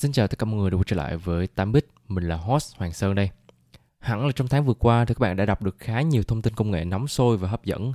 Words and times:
Xin 0.00 0.12
chào 0.12 0.28
tất 0.28 0.38
cả 0.38 0.44
mọi 0.44 0.60
người 0.60 0.70
đã 0.70 0.76
quay 0.76 0.84
trở 0.86 0.96
lại 0.96 1.16
với 1.16 1.48
8bit, 1.56 1.80
mình 2.08 2.28
là 2.28 2.36
host 2.36 2.76
Hoàng 2.76 2.92
Sơn 2.92 3.14
đây. 3.14 3.30
Hẳn 3.98 4.26
là 4.26 4.32
trong 4.32 4.48
tháng 4.48 4.64
vừa 4.64 4.74
qua 4.74 5.04
thì 5.04 5.14
các 5.14 5.20
bạn 5.20 5.36
đã 5.36 5.46
đọc 5.46 5.62
được 5.62 5.76
khá 5.78 6.00
nhiều 6.02 6.22
thông 6.22 6.42
tin 6.42 6.54
công 6.54 6.70
nghệ 6.70 6.84
nóng 6.84 7.08
sôi 7.08 7.36
và 7.36 7.48
hấp 7.48 7.64
dẫn. 7.64 7.92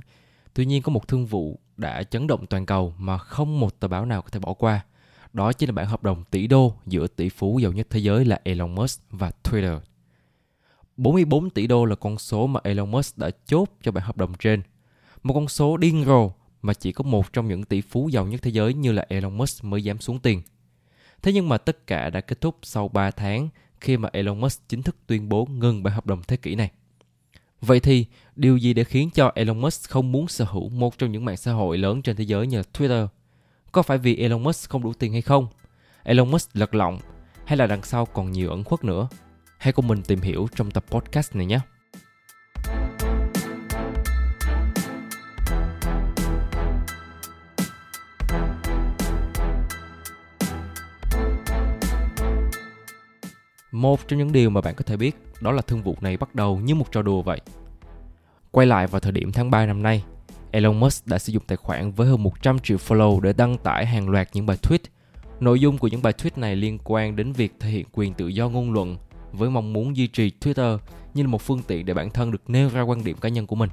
Tuy 0.54 0.66
nhiên 0.66 0.82
có 0.82 0.92
một 0.92 1.08
thương 1.08 1.26
vụ 1.26 1.60
đã 1.76 2.02
chấn 2.02 2.26
động 2.26 2.46
toàn 2.46 2.66
cầu 2.66 2.94
mà 2.98 3.18
không 3.18 3.60
một 3.60 3.80
tờ 3.80 3.88
báo 3.88 4.04
nào 4.04 4.22
có 4.22 4.28
thể 4.28 4.40
bỏ 4.40 4.54
qua. 4.54 4.84
Đó 5.32 5.52
chính 5.52 5.68
là 5.68 5.72
bản 5.72 5.86
hợp 5.86 6.02
đồng 6.02 6.24
tỷ 6.24 6.46
đô 6.46 6.74
giữa 6.86 7.06
tỷ 7.06 7.28
phú 7.28 7.58
giàu 7.58 7.72
nhất 7.72 7.86
thế 7.90 8.00
giới 8.00 8.24
là 8.24 8.40
Elon 8.44 8.74
Musk 8.74 9.02
và 9.10 9.30
Twitter. 9.44 9.80
44 10.96 11.50
tỷ 11.50 11.66
đô 11.66 11.84
là 11.84 11.94
con 11.94 12.18
số 12.18 12.46
mà 12.46 12.60
Elon 12.64 12.90
Musk 12.90 13.18
đã 13.18 13.30
chốt 13.46 13.68
cho 13.82 13.92
bản 13.92 14.04
hợp 14.04 14.16
đồng 14.16 14.34
trên. 14.34 14.62
Một 15.22 15.34
con 15.34 15.48
số 15.48 15.76
điên 15.76 16.04
rồ 16.06 16.30
mà 16.62 16.74
chỉ 16.74 16.92
có 16.92 17.04
một 17.04 17.32
trong 17.32 17.48
những 17.48 17.64
tỷ 17.64 17.80
phú 17.80 18.08
giàu 18.08 18.26
nhất 18.26 18.42
thế 18.42 18.50
giới 18.50 18.74
như 18.74 18.92
là 18.92 19.06
Elon 19.08 19.36
Musk 19.36 19.64
mới 19.64 19.84
dám 19.84 19.98
xuống 19.98 20.18
tiền– 20.18 20.42
Thế 21.26 21.32
nhưng 21.32 21.48
mà 21.48 21.58
tất 21.58 21.86
cả 21.86 22.10
đã 22.10 22.20
kết 22.20 22.40
thúc 22.40 22.56
sau 22.62 22.88
3 22.88 23.10
tháng 23.10 23.48
khi 23.80 23.96
mà 23.96 24.08
Elon 24.12 24.40
Musk 24.40 24.68
chính 24.68 24.82
thức 24.82 24.96
tuyên 25.06 25.28
bố 25.28 25.46
ngừng 25.50 25.82
bản 25.82 25.94
hợp 25.94 26.06
đồng 26.06 26.22
thế 26.22 26.36
kỷ 26.36 26.54
này. 26.54 26.70
Vậy 27.60 27.80
thì, 27.80 28.06
điều 28.36 28.56
gì 28.56 28.74
để 28.74 28.84
khiến 28.84 29.10
cho 29.14 29.32
Elon 29.34 29.60
Musk 29.60 29.90
không 29.90 30.12
muốn 30.12 30.28
sở 30.28 30.44
hữu 30.44 30.68
một 30.68 30.98
trong 30.98 31.12
những 31.12 31.24
mạng 31.24 31.36
xã 31.36 31.52
hội 31.52 31.78
lớn 31.78 32.02
trên 32.02 32.16
thế 32.16 32.24
giới 32.24 32.46
như 32.46 32.62
Twitter? 32.72 33.06
Có 33.72 33.82
phải 33.82 33.98
vì 33.98 34.16
Elon 34.16 34.42
Musk 34.42 34.70
không 34.70 34.82
đủ 34.82 34.92
tiền 34.92 35.12
hay 35.12 35.22
không? 35.22 35.46
Elon 36.02 36.30
Musk 36.30 36.56
lật 36.56 36.74
lọng 36.74 36.98
hay 37.44 37.56
là 37.56 37.66
đằng 37.66 37.82
sau 37.82 38.06
còn 38.06 38.32
nhiều 38.32 38.50
ẩn 38.50 38.64
khuất 38.64 38.84
nữa? 38.84 39.08
Hãy 39.58 39.72
cùng 39.72 39.88
mình 39.88 40.02
tìm 40.02 40.20
hiểu 40.20 40.48
trong 40.56 40.70
tập 40.70 40.84
podcast 40.90 41.34
này 41.34 41.46
nhé. 41.46 41.60
Một 53.76 54.08
trong 54.08 54.18
những 54.18 54.32
điều 54.32 54.50
mà 54.50 54.60
bạn 54.60 54.74
có 54.74 54.82
thể 54.86 54.96
biết 54.96 55.16
đó 55.40 55.52
là 55.52 55.62
thương 55.62 55.82
vụ 55.82 55.96
này 56.00 56.16
bắt 56.16 56.34
đầu 56.34 56.56
như 56.56 56.74
một 56.74 56.92
trò 56.92 57.02
đùa 57.02 57.22
vậy. 57.22 57.40
Quay 58.50 58.66
lại 58.66 58.86
vào 58.86 59.00
thời 59.00 59.12
điểm 59.12 59.32
tháng 59.32 59.50
3 59.50 59.66
năm 59.66 59.82
nay, 59.82 60.04
Elon 60.50 60.80
Musk 60.80 61.06
đã 61.06 61.18
sử 61.18 61.32
dụng 61.32 61.42
tài 61.46 61.56
khoản 61.56 61.92
với 61.92 62.08
hơn 62.08 62.22
100 62.22 62.58
triệu 62.58 62.76
follow 62.76 63.20
để 63.20 63.32
đăng 63.32 63.58
tải 63.58 63.86
hàng 63.86 64.08
loạt 64.08 64.28
những 64.32 64.46
bài 64.46 64.56
tweet. 64.62 64.78
Nội 65.40 65.60
dung 65.60 65.78
của 65.78 65.88
những 65.88 66.02
bài 66.02 66.12
tweet 66.12 66.30
này 66.36 66.56
liên 66.56 66.78
quan 66.84 67.16
đến 67.16 67.32
việc 67.32 67.52
thể 67.60 67.70
hiện 67.70 67.86
quyền 67.92 68.14
tự 68.14 68.28
do 68.28 68.48
ngôn 68.48 68.72
luận 68.72 68.96
với 69.32 69.50
mong 69.50 69.72
muốn 69.72 69.96
duy 69.96 70.06
trì 70.06 70.32
Twitter 70.40 70.78
như 71.14 71.22
là 71.22 71.28
một 71.28 71.42
phương 71.42 71.62
tiện 71.66 71.86
để 71.86 71.94
bản 71.94 72.10
thân 72.10 72.32
được 72.32 72.50
nêu 72.50 72.68
ra 72.68 72.82
quan 72.82 73.04
điểm 73.04 73.16
cá 73.16 73.28
nhân 73.28 73.46
của 73.46 73.56
mình. 73.56 73.70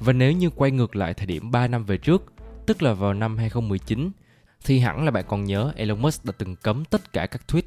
Và 0.00 0.12
nếu 0.12 0.32
như 0.32 0.50
quay 0.50 0.70
ngược 0.70 0.96
lại 0.96 1.14
thời 1.14 1.26
điểm 1.26 1.50
3 1.50 1.68
năm 1.68 1.84
về 1.84 1.96
trước, 1.96 2.32
tức 2.66 2.82
là 2.82 2.92
vào 2.92 3.14
năm 3.14 3.36
2019, 3.36 4.10
thì 4.64 4.78
hẳn 4.78 5.04
là 5.04 5.10
bạn 5.10 5.24
còn 5.28 5.44
nhớ 5.44 5.72
Elon 5.76 6.02
Musk 6.02 6.24
đã 6.24 6.32
từng 6.38 6.56
cấm 6.56 6.84
tất 6.84 7.12
cả 7.12 7.26
các 7.26 7.42
tweet 7.48 7.62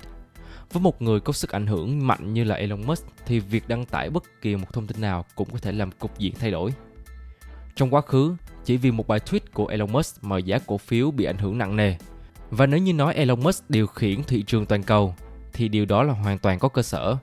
với 0.74 0.82
một 0.82 1.02
người 1.02 1.20
có 1.20 1.34
sức 1.34 1.52
ảnh 1.52 1.68
hưởng 1.68 2.08
mạnh 2.08 2.34
như 2.34 2.44
là 2.44 2.56
Elon 2.56 2.88
Musk 2.88 3.06
thì 3.26 3.40
việc 3.40 3.68
đăng 3.68 3.86
tải 3.86 4.10
bất 4.10 4.24
kỳ 4.42 4.56
một 4.56 4.74
thông 4.74 4.88
tin 4.88 5.02
nào 5.02 5.26
cũng 5.36 5.50
có 5.52 5.58
thể 5.58 5.72
làm 5.72 5.92
cục 5.92 6.20
diện 6.20 6.34
thay 6.40 6.52
đổi. 6.52 6.74
Trong 7.76 7.94
quá 7.94 8.02
khứ, 8.02 8.36
chỉ 8.66 8.78
vì 8.78 8.92
một 8.92 9.08
bài 9.08 9.20
tweet 9.20 9.40
của 9.54 9.68
Elon 9.68 9.92
Musk 9.92 10.24
mà 10.24 10.38
giá 10.38 10.60
cổ 10.68 10.78
phiếu 10.78 11.12
bị 11.12 11.26
ảnh 11.26 11.38
hưởng 11.38 11.58
nặng 11.58 11.76
nề. 11.76 11.96
Và 12.50 12.66
nếu 12.66 12.80
như 12.80 12.94
nói 12.94 13.14
Elon 13.14 13.44
Musk 13.44 13.70
điều 13.70 13.88
khiển 13.88 14.24
thị 14.24 14.44
trường 14.44 14.66
toàn 14.66 14.84
cầu 14.84 15.16
thì 15.54 15.68
điều 15.68 15.86
đó 15.86 16.04
là 16.04 16.14
hoàn 16.14 16.38
toàn 16.38 16.60
có 16.60 16.70
cơ 16.70 16.82
sở. 16.82 17.18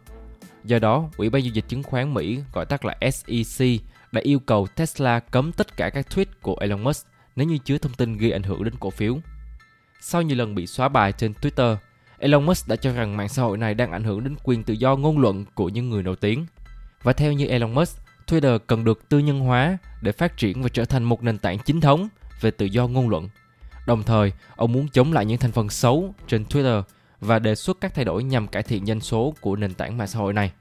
Do 0.65 0.79
đó, 0.79 1.09
Ủy 1.17 1.31
ban 1.31 1.43
giao 1.45 1.53
dịch 1.53 1.65
chứng 1.69 1.83
khoán 1.83 2.15
Mỹ 2.15 2.41
gọi 2.53 2.67
tắt 2.67 2.85
là 2.85 2.99
SEC 3.12 3.81
đã 4.12 4.21
yêu 4.21 4.39
cầu 4.39 4.67
Tesla 4.67 5.21
cấm 5.21 5.53
tất 5.53 5.77
cả 5.77 5.91
các 5.91 6.06
tweet 6.11 6.27
của 6.43 6.56
Elon 6.61 6.85
Musk 6.85 7.06
nếu 7.37 7.47
như 7.47 7.59
chứa 7.59 7.79
thông 7.79 7.93
tin 7.93 8.17
gây 8.17 8.33
ảnh 8.33 8.43
hưởng 8.43 8.65
đến 8.65 8.75
cổ 8.81 8.91
phiếu. 8.91 9.19
Sau 10.01 10.23
nhiều 10.23 10.37
lần 10.37 10.55
bị 10.55 10.67
xóa 10.67 10.89
bài 10.89 11.12
trên 11.12 11.33
Twitter, 11.33 11.77
Elon 12.19 12.47
Musk 12.47 12.69
đã 12.69 12.77
cho 12.77 12.93
rằng 12.93 13.16
mạng 13.16 13.28
xã 13.28 13.43
hội 13.43 13.59
này 13.59 13.75
đang 13.75 13.93
ảnh 13.93 14.04
hưởng 14.04 14.25
đến 14.25 14.34
quyền 14.44 14.62
tự 14.62 14.75
do 14.75 14.97
ngôn 14.97 15.19
luận 15.19 15.44
của 15.54 15.69
những 15.69 15.91
người 15.91 16.03
nổi 16.03 16.16
tiếng. 16.16 16.47
Và 17.03 17.12
theo 17.12 17.32
như 17.32 17.47
Elon 17.47 17.75
Musk, 17.75 17.99
Twitter 18.27 18.59
cần 18.59 18.84
được 18.84 19.09
tư 19.09 19.19
nhân 19.19 19.41
hóa 19.41 19.78
để 20.03 20.12
phát 20.12 20.37
triển 20.37 20.62
và 20.62 20.69
trở 20.69 20.84
thành 20.84 21.05
một 21.05 21.22
nền 21.22 21.38
tảng 21.38 21.59
chính 21.59 21.81
thống 21.81 22.09
về 22.41 22.50
tự 22.50 22.66
do 22.66 22.87
ngôn 22.87 23.09
luận. 23.09 23.28
Đồng 23.87 24.03
thời, 24.03 24.32
ông 24.56 24.72
muốn 24.72 24.88
chống 24.88 25.12
lại 25.12 25.25
những 25.25 25.38
thành 25.38 25.53
phần 25.53 25.69
xấu 25.69 26.15
trên 26.28 26.44
Twitter 26.44 26.82
và 27.21 27.38
đề 27.38 27.55
xuất 27.55 27.81
các 27.81 27.94
thay 27.94 28.05
đổi 28.05 28.25
nhằm 28.25 28.49
cải 28.49 28.62
thiện 28.62 28.87
doanh 28.87 29.00
số 29.00 29.34
của 29.41 29.56
nền 29.56 29.75
tảng 29.75 29.99
mạng 29.99 30.09
xã 30.09 30.19
hội 30.19 30.32
này. 30.32 30.53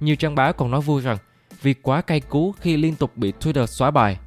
Nhiều 0.00 0.16
trang 0.16 0.34
báo 0.34 0.52
còn 0.52 0.70
nói 0.70 0.80
vui 0.80 1.02
rằng 1.02 1.18
vì 1.62 1.74
quá 1.74 2.00
cay 2.00 2.20
cú 2.20 2.52
khi 2.52 2.76
liên 2.76 2.94
tục 2.94 3.16
bị 3.16 3.32
Twitter 3.40 3.66
xóa 3.66 3.90
bài, 3.90 4.18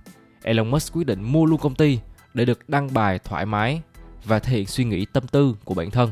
Elon 0.43 0.71
Musk 0.71 0.93
quyết 0.93 1.07
định 1.07 1.23
mua 1.23 1.45
luôn 1.45 1.59
công 1.59 1.75
ty 1.75 1.99
để 2.33 2.45
được 2.45 2.69
đăng 2.69 2.93
bài 2.93 3.19
thoải 3.19 3.45
mái 3.45 3.81
và 4.25 4.39
thể 4.39 4.53
hiện 4.53 4.65
suy 4.65 4.83
nghĩ 4.83 5.05
tâm 5.05 5.27
tư 5.27 5.55
của 5.65 5.73
bản 5.73 5.91
thân. 5.91 6.11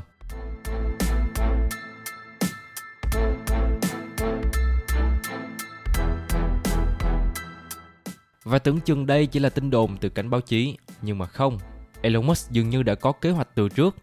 Và 8.43 8.59
tưởng 8.59 8.79
chừng 8.79 9.05
đây 9.05 9.25
chỉ 9.25 9.39
là 9.39 9.49
tin 9.49 9.69
đồn 9.69 9.97
từ 9.97 10.09
cảnh 10.09 10.29
báo 10.29 10.41
chí, 10.41 10.77
nhưng 11.01 11.17
mà 11.17 11.25
không. 11.25 11.57
Elon 12.01 12.25
Musk 12.25 12.51
dường 12.51 12.69
như 12.69 12.83
đã 12.83 12.95
có 12.95 13.11
kế 13.11 13.31
hoạch 13.31 13.47
từ 13.55 13.69
trước. 13.69 13.95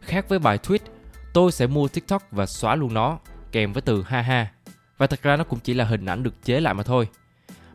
Khác 0.00 0.28
với 0.28 0.38
bài 0.38 0.58
tweet, 0.62 0.78
tôi 1.32 1.52
sẽ 1.52 1.66
mua 1.66 1.88
TikTok 1.88 2.22
và 2.30 2.46
xóa 2.46 2.74
luôn 2.74 2.94
nó, 2.94 3.18
kèm 3.52 3.72
với 3.72 3.82
từ 3.82 4.02
ha 4.02 4.22
ha. 4.22 4.52
Và 4.98 5.06
thật 5.06 5.22
ra 5.22 5.36
nó 5.36 5.44
cũng 5.44 5.58
chỉ 5.58 5.74
là 5.74 5.84
hình 5.84 6.06
ảnh 6.06 6.22
được 6.22 6.44
chế 6.44 6.60
lại 6.60 6.74
mà 6.74 6.82
thôi. 6.82 7.08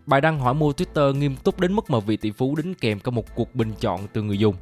Bài 0.05 0.21
đăng 0.21 0.39
hỏi 0.39 0.53
mua 0.53 0.71
Twitter 0.71 1.13
nghiêm 1.13 1.35
túc 1.35 1.59
đến 1.59 1.73
mức 1.73 1.89
mà 1.89 1.99
vị 1.99 2.17
tỷ 2.17 2.31
phú 2.31 2.55
đính 2.55 2.73
kèm 2.73 2.99
cả 2.99 3.11
một 3.11 3.35
cuộc 3.35 3.55
bình 3.55 3.73
chọn 3.79 4.07
từ 4.13 4.21
người 4.21 4.37
dùng. 4.37 4.55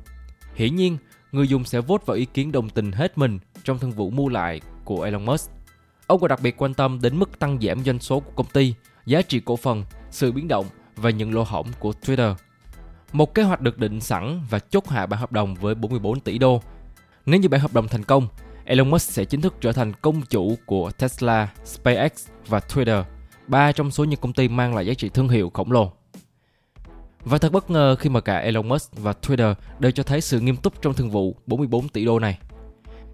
Hiển 0.55 0.75
nhiên, 0.75 0.97
người 1.31 1.47
dùng 1.47 1.66
sẽ 1.66 1.81
vote 1.81 2.03
vào 2.05 2.17
ý 2.17 2.25
kiến 2.25 2.51
đồng 2.51 2.69
tình 2.69 2.91
hết 2.91 3.17
mình 3.17 3.39
trong 3.63 3.79
thương 3.79 3.91
vụ 3.91 4.09
mua 4.09 4.29
lại 4.29 4.61
của 4.83 5.01
Elon 5.01 5.25
Musk. 5.25 5.51
Ông 6.07 6.19
còn 6.19 6.27
đặc 6.27 6.39
biệt 6.41 6.61
quan 6.61 6.73
tâm 6.73 6.99
đến 7.01 7.19
mức 7.19 7.39
tăng 7.39 7.59
giảm 7.61 7.83
doanh 7.83 7.99
số 7.99 8.19
của 8.19 8.31
công 8.35 8.47
ty, 8.53 8.73
giá 9.05 9.22
trị 9.22 9.41
cổ 9.45 9.55
phần, 9.55 9.83
sự 10.11 10.31
biến 10.31 10.47
động 10.47 10.66
và 10.95 11.09
những 11.09 11.33
lỗ 11.33 11.43
hổng 11.43 11.67
của 11.79 11.93
Twitter. 12.01 12.35
Một 13.11 13.33
kế 13.33 13.43
hoạch 13.43 13.61
được 13.61 13.77
định 13.77 14.01
sẵn 14.01 14.41
và 14.49 14.59
chốt 14.59 14.89
hạ 14.89 15.05
bản 15.05 15.19
hợp 15.19 15.31
đồng 15.31 15.55
với 15.55 15.75
44 15.75 16.19
tỷ 16.19 16.37
đô. 16.37 16.61
Nếu 17.25 17.39
như 17.39 17.49
bản 17.49 17.61
hợp 17.61 17.73
đồng 17.73 17.87
thành 17.87 18.03
công, 18.03 18.27
Elon 18.65 18.89
Musk 18.89 19.11
sẽ 19.11 19.25
chính 19.25 19.41
thức 19.41 19.55
trở 19.61 19.71
thành 19.71 19.93
công 20.01 20.21
chủ 20.21 20.55
của 20.65 20.91
Tesla, 20.91 21.47
SpaceX 21.65 22.27
và 22.47 22.59
Twitter, 22.59 23.03
ba 23.47 23.71
trong 23.71 23.91
số 23.91 24.03
những 24.03 24.19
công 24.19 24.33
ty 24.33 24.47
mang 24.47 24.75
lại 24.75 24.85
giá 24.85 24.93
trị 24.93 25.09
thương 25.09 25.29
hiệu 25.29 25.51
khổng 25.53 25.71
lồ. 25.71 25.91
Và 27.25 27.37
thật 27.37 27.51
bất 27.51 27.69
ngờ 27.69 27.95
khi 27.95 28.09
mà 28.09 28.21
cả 28.21 28.37
Elon 28.37 28.67
Musk 28.67 28.97
và 28.97 29.13
Twitter 29.21 29.53
đều 29.79 29.91
cho 29.91 30.03
thấy 30.03 30.21
sự 30.21 30.39
nghiêm 30.39 30.57
túc 30.57 30.81
trong 30.81 30.93
thương 30.93 31.09
vụ 31.09 31.35
44 31.47 31.89
tỷ 31.89 32.05
đô 32.05 32.19
này. 32.19 32.39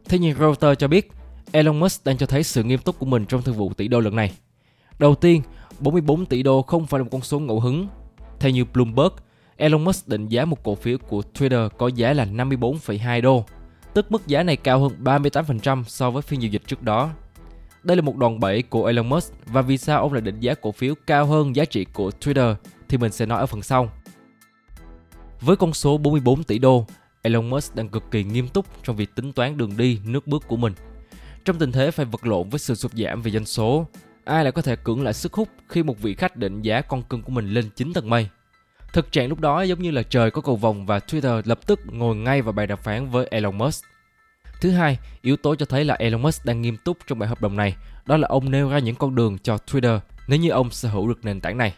Thế 0.05 0.19
nhưng 0.19 0.37
Reuters 0.37 0.79
cho 0.79 0.87
biết, 0.87 1.11
Elon 1.51 1.79
Musk 1.79 2.05
đang 2.05 2.17
cho 2.17 2.25
thấy 2.25 2.43
sự 2.43 2.63
nghiêm 2.63 2.79
túc 2.79 2.99
của 2.99 3.05
mình 3.05 3.25
trong 3.25 3.41
thương 3.41 3.55
vụ 3.55 3.73
tỷ 3.73 3.87
đô 3.87 3.99
lần 3.99 4.15
này. 4.15 4.33
Đầu 4.99 5.15
tiên, 5.15 5.41
44 5.79 6.25
tỷ 6.25 6.43
đô 6.43 6.61
không 6.61 6.87
phải 6.87 6.99
là 6.99 7.03
một 7.03 7.09
con 7.11 7.21
số 7.21 7.39
ngẫu 7.39 7.59
hứng. 7.59 7.87
Theo 8.39 8.51
như 8.51 8.65
Bloomberg, 8.65 9.13
Elon 9.57 9.83
Musk 9.83 10.07
định 10.07 10.27
giá 10.27 10.45
một 10.45 10.63
cổ 10.63 10.75
phiếu 10.75 10.97
của 10.97 11.21
Twitter 11.33 11.69
có 11.69 11.87
giá 11.87 12.13
là 12.13 12.25
54,2 12.25 13.21
đô, 13.21 13.45
tức 13.93 14.11
mức 14.11 14.27
giá 14.27 14.43
này 14.43 14.55
cao 14.55 14.79
hơn 14.79 14.91
38% 15.03 15.83
so 15.83 16.11
với 16.11 16.21
phiên 16.21 16.41
giao 16.41 16.49
dịch 16.49 16.61
trước 16.67 16.83
đó. 16.83 17.09
Đây 17.83 17.97
là 17.97 18.01
một 18.01 18.17
đòn 18.17 18.39
bẩy 18.39 18.61
của 18.61 18.85
Elon 18.85 19.09
Musk 19.09 19.33
và 19.45 19.61
vì 19.61 19.77
sao 19.77 20.01
ông 20.01 20.13
lại 20.13 20.21
định 20.21 20.39
giá 20.39 20.53
cổ 20.53 20.71
phiếu 20.71 20.95
cao 21.07 21.25
hơn 21.25 21.55
giá 21.55 21.65
trị 21.65 21.85
của 21.85 22.11
Twitter 22.21 22.55
thì 22.89 22.97
mình 22.97 23.11
sẽ 23.11 23.25
nói 23.25 23.39
ở 23.39 23.45
phần 23.45 23.61
sau. 23.61 23.89
Với 25.41 25.55
con 25.55 25.73
số 25.73 25.97
44 25.97 26.43
tỷ 26.43 26.59
đô, 26.59 26.85
Elon 27.21 27.49
Musk 27.49 27.75
đang 27.75 27.89
cực 27.89 28.03
kỳ 28.11 28.23
nghiêm 28.23 28.47
túc 28.47 28.65
trong 28.83 28.95
việc 28.95 29.15
tính 29.15 29.33
toán 29.33 29.57
đường 29.57 29.77
đi, 29.77 29.99
nước 30.05 30.27
bước 30.27 30.43
của 30.47 30.57
mình. 30.57 30.73
Trong 31.45 31.59
tình 31.59 31.71
thế 31.71 31.91
phải 31.91 32.05
vật 32.05 32.25
lộn 32.25 32.49
với 32.49 32.59
sự 32.59 32.75
sụt 32.75 32.91
giảm 32.93 33.21
về 33.21 33.31
doanh 33.31 33.45
số, 33.45 33.85
ai 34.29 34.43
lại 34.43 34.51
có 34.51 34.61
thể 34.61 34.75
cưỡng 34.75 35.03
lại 35.03 35.13
sức 35.13 35.33
hút 35.33 35.49
khi 35.69 35.83
một 35.83 35.99
vị 35.99 36.15
khách 36.15 36.35
định 36.35 36.61
giá 36.61 36.81
con 36.81 37.03
cưng 37.03 37.21
của 37.21 37.31
mình 37.31 37.49
lên 37.49 37.69
9 37.75 37.93
tầng 37.93 38.09
mây. 38.09 38.29
Thực 38.93 39.11
trạng 39.11 39.29
lúc 39.29 39.39
đó 39.39 39.61
giống 39.61 39.81
như 39.81 39.91
là 39.91 40.03
trời 40.03 40.31
có 40.31 40.41
cầu 40.41 40.55
vồng 40.55 40.85
và 40.85 40.99
Twitter 40.99 41.41
lập 41.45 41.59
tức 41.65 41.79
ngồi 41.85 42.15
ngay 42.15 42.41
vào 42.41 42.53
bài 42.53 42.67
đàm 42.67 42.79
phán 42.83 43.09
với 43.09 43.27
Elon 43.31 43.57
Musk. 43.57 43.85
Thứ 44.61 44.71
hai, 44.71 44.99
yếu 45.21 45.37
tố 45.37 45.55
cho 45.55 45.65
thấy 45.65 45.85
là 45.85 45.95
Elon 45.99 46.21
Musk 46.21 46.45
đang 46.45 46.61
nghiêm 46.61 46.77
túc 46.77 46.97
trong 47.07 47.19
bài 47.19 47.29
hợp 47.29 47.41
đồng 47.41 47.55
này, 47.55 47.75
đó 48.05 48.17
là 48.17 48.27
ông 48.27 48.51
nêu 48.51 48.69
ra 48.69 48.79
những 48.79 48.95
con 48.95 49.15
đường 49.15 49.37
cho 49.43 49.57
Twitter 49.67 49.99
nếu 50.27 50.39
như 50.39 50.49
ông 50.49 50.71
sở 50.71 50.89
hữu 50.89 51.07
được 51.07 51.25
nền 51.25 51.41
tảng 51.41 51.57
này. 51.57 51.73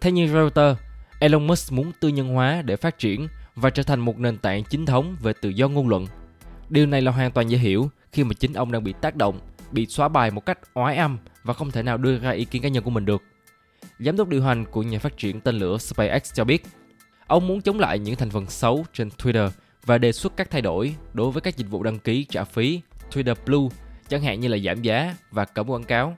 Theo 0.00 0.12
như 0.12 0.32
Reuters, 0.32 0.80
Elon 1.20 1.46
Musk 1.46 1.72
muốn 1.72 1.92
tư 2.00 2.08
nhân 2.08 2.28
hóa 2.28 2.62
để 2.62 2.76
phát 2.76 2.98
triển 2.98 3.28
và 3.56 3.70
trở 3.70 3.82
thành 3.82 4.00
một 4.00 4.18
nền 4.18 4.38
tảng 4.38 4.64
chính 4.64 4.86
thống 4.86 5.16
về 5.22 5.32
tự 5.40 5.48
do 5.48 5.68
ngôn 5.68 5.88
luận. 5.88 6.06
Điều 6.68 6.86
này 6.86 7.02
là 7.02 7.12
hoàn 7.12 7.30
toàn 7.30 7.50
dễ 7.50 7.58
hiểu 7.58 7.90
khi 8.12 8.24
mà 8.24 8.32
chính 8.40 8.52
ông 8.52 8.72
đang 8.72 8.84
bị 8.84 8.94
tác 9.00 9.16
động, 9.16 9.40
bị 9.72 9.86
xóa 9.86 10.08
bài 10.08 10.30
một 10.30 10.46
cách 10.46 10.58
oái 10.74 10.96
âm 10.96 11.18
và 11.44 11.54
không 11.54 11.70
thể 11.70 11.82
nào 11.82 11.98
đưa 11.98 12.18
ra 12.18 12.30
ý 12.30 12.44
kiến 12.44 12.62
cá 12.62 12.68
nhân 12.68 12.84
của 12.84 12.90
mình 12.90 13.04
được. 13.04 13.22
Giám 13.98 14.16
đốc 14.16 14.28
điều 14.28 14.42
hành 14.42 14.64
của 14.64 14.82
nhà 14.82 14.98
phát 14.98 15.16
triển 15.16 15.40
tên 15.40 15.58
lửa 15.58 15.78
SpaceX 15.78 16.34
cho 16.34 16.44
biết, 16.44 16.66
ông 17.26 17.46
muốn 17.46 17.62
chống 17.62 17.80
lại 17.80 17.98
những 17.98 18.16
thành 18.16 18.30
phần 18.30 18.46
xấu 18.46 18.84
trên 18.92 19.08
Twitter 19.08 19.50
và 19.84 19.98
đề 19.98 20.12
xuất 20.12 20.36
các 20.36 20.50
thay 20.50 20.62
đổi 20.62 20.94
đối 21.12 21.30
với 21.30 21.40
các 21.40 21.56
dịch 21.56 21.70
vụ 21.70 21.82
đăng 21.82 21.98
ký 21.98 22.24
trả 22.24 22.44
phí 22.44 22.80
Twitter 23.10 23.34
Blue, 23.46 23.76
chẳng 24.08 24.22
hạn 24.22 24.40
như 24.40 24.48
là 24.48 24.58
giảm 24.58 24.82
giá 24.82 25.14
và 25.30 25.44
cấm 25.44 25.70
quảng 25.70 25.84
cáo. 25.84 26.14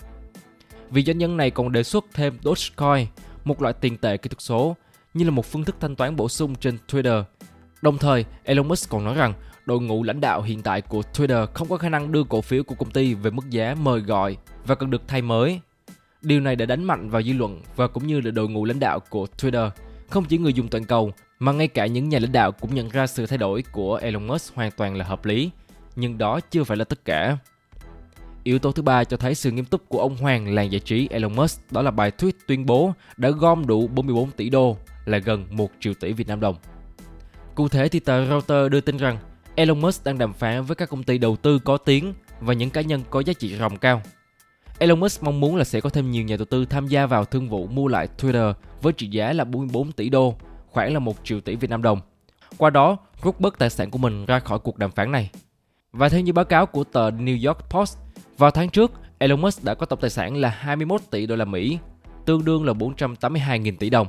Vì 0.90 1.02
doanh 1.02 1.18
nhân 1.18 1.36
này 1.36 1.50
còn 1.50 1.72
đề 1.72 1.82
xuất 1.82 2.04
thêm 2.14 2.38
Dogecoin, 2.44 3.06
một 3.44 3.62
loại 3.62 3.74
tiền 3.74 3.96
tệ 3.96 4.16
kỹ 4.16 4.28
thuật 4.28 4.40
số, 4.40 4.76
như 5.14 5.24
là 5.24 5.30
một 5.30 5.46
phương 5.46 5.64
thức 5.64 5.76
thanh 5.80 5.96
toán 5.96 6.16
bổ 6.16 6.28
sung 6.28 6.54
trên 6.54 6.78
Twitter. 6.88 7.24
Đồng 7.82 7.98
thời, 7.98 8.24
Elon 8.44 8.68
Musk 8.68 8.90
còn 8.90 9.04
nói 9.04 9.14
rằng 9.14 9.34
đội 9.66 9.80
ngũ 9.80 10.02
lãnh 10.02 10.20
đạo 10.20 10.42
hiện 10.42 10.62
tại 10.62 10.80
của 10.80 11.02
Twitter 11.14 11.46
không 11.46 11.68
có 11.68 11.76
khả 11.76 11.88
năng 11.88 12.12
đưa 12.12 12.24
cổ 12.24 12.40
phiếu 12.40 12.62
của 12.62 12.74
công 12.74 12.90
ty 12.90 13.14
về 13.14 13.30
mức 13.30 13.50
giá 13.50 13.74
mời 13.82 14.00
gọi 14.00 14.36
và 14.66 14.74
cần 14.74 14.90
được 14.90 15.02
thay 15.08 15.22
mới. 15.22 15.60
Điều 16.22 16.40
này 16.40 16.56
đã 16.56 16.66
đánh 16.66 16.84
mạnh 16.84 17.10
vào 17.10 17.22
dư 17.22 17.32
luận 17.32 17.60
và 17.76 17.86
cũng 17.86 18.06
như 18.06 18.20
là 18.20 18.30
đội 18.30 18.48
ngũ 18.48 18.64
lãnh 18.64 18.80
đạo 18.80 19.00
của 19.00 19.26
Twitter. 19.38 19.70
Không 20.10 20.24
chỉ 20.24 20.38
người 20.38 20.52
dùng 20.52 20.68
toàn 20.68 20.84
cầu, 20.84 21.12
mà 21.38 21.52
ngay 21.52 21.68
cả 21.68 21.86
những 21.86 22.08
nhà 22.08 22.18
lãnh 22.18 22.32
đạo 22.32 22.52
cũng 22.52 22.74
nhận 22.74 22.88
ra 22.88 23.06
sự 23.06 23.26
thay 23.26 23.38
đổi 23.38 23.64
của 23.72 23.96
Elon 23.96 24.26
Musk 24.26 24.54
hoàn 24.54 24.70
toàn 24.70 24.96
là 24.96 25.04
hợp 25.04 25.24
lý. 25.24 25.50
Nhưng 25.96 26.18
đó 26.18 26.40
chưa 26.50 26.64
phải 26.64 26.76
là 26.76 26.84
tất 26.84 27.04
cả. 27.04 27.36
Yếu 28.44 28.58
tố 28.58 28.72
thứ 28.72 28.82
ba 28.82 29.04
cho 29.04 29.16
thấy 29.16 29.34
sự 29.34 29.50
nghiêm 29.50 29.64
túc 29.64 29.88
của 29.88 30.00
ông 30.00 30.16
hoàng 30.16 30.54
làng 30.54 30.72
giải 30.72 30.80
trí 30.80 31.08
Elon 31.10 31.36
Musk, 31.36 31.72
đó 31.72 31.82
là 31.82 31.90
bài 31.90 32.12
tweet 32.18 32.32
tuyên 32.46 32.66
bố 32.66 32.92
đã 33.16 33.30
gom 33.30 33.66
đủ 33.66 33.88
44 33.88 34.30
tỷ 34.30 34.50
đô, 34.50 34.76
là 35.04 35.18
gần 35.18 35.46
1 35.50 35.70
triệu 35.80 35.94
tỷ 35.94 36.12
Việt 36.12 36.28
Nam 36.28 36.40
đồng. 36.40 36.56
Cụ 37.54 37.68
thể 37.68 37.88
thì 37.88 38.00
tờ 38.00 38.26
Reuters 38.26 38.72
đưa 38.72 38.80
tin 38.80 38.96
rằng 38.96 39.18
Elon 39.54 39.80
Musk 39.80 40.04
đang 40.04 40.18
đàm 40.18 40.32
phán 40.32 40.62
với 40.62 40.76
các 40.76 40.88
công 40.88 41.02
ty 41.02 41.18
đầu 41.18 41.36
tư 41.36 41.58
có 41.58 41.76
tiếng 41.76 42.14
và 42.40 42.54
những 42.54 42.70
cá 42.70 42.80
nhân 42.80 43.02
có 43.10 43.20
giá 43.20 43.32
trị 43.32 43.56
ròng 43.56 43.76
cao. 43.76 44.02
Elon 44.78 45.00
Musk 45.00 45.22
mong 45.22 45.40
muốn 45.40 45.56
là 45.56 45.64
sẽ 45.64 45.80
có 45.80 45.90
thêm 45.90 46.10
nhiều 46.10 46.24
nhà 46.24 46.36
đầu 46.36 46.44
tư 46.44 46.64
tham 46.64 46.86
gia 46.86 47.06
vào 47.06 47.24
thương 47.24 47.48
vụ 47.48 47.66
mua 47.66 47.88
lại 47.88 48.08
Twitter 48.18 48.52
với 48.82 48.92
trị 48.92 49.06
giá 49.06 49.32
là 49.32 49.44
44 49.44 49.92
tỷ 49.92 50.08
đô, 50.08 50.34
khoảng 50.70 50.92
là 50.92 50.98
1 50.98 51.16
triệu 51.24 51.40
tỷ 51.40 51.56
Việt 51.56 51.70
Nam 51.70 51.82
đồng. 51.82 52.00
Qua 52.56 52.70
đó, 52.70 52.96
rút 53.22 53.40
bớt 53.40 53.58
tài 53.58 53.70
sản 53.70 53.90
của 53.90 53.98
mình 53.98 54.26
ra 54.26 54.38
khỏi 54.38 54.58
cuộc 54.58 54.78
đàm 54.78 54.90
phán 54.90 55.12
này. 55.12 55.30
Và 55.92 56.08
theo 56.08 56.20
như 56.20 56.32
báo 56.32 56.44
cáo 56.44 56.66
của 56.66 56.84
tờ 56.84 57.10
New 57.10 57.48
York 57.48 57.70
Post, 57.70 57.98
vào 58.38 58.50
tháng 58.50 58.68
trước, 58.68 58.92
Elon 59.18 59.40
Musk 59.40 59.64
đã 59.64 59.74
có 59.74 59.86
tổng 59.86 60.00
tài 60.00 60.10
sản 60.10 60.36
là 60.36 60.48
21 60.48 61.00
tỷ 61.10 61.26
đô 61.26 61.36
la 61.36 61.44
Mỹ, 61.44 61.78
tương 62.24 62.44
đương 62.44 62.64
là 62.64 62.72
482.000 62.72 63.76
tỷ 63.76 63.90
đồng, 63.90 64.06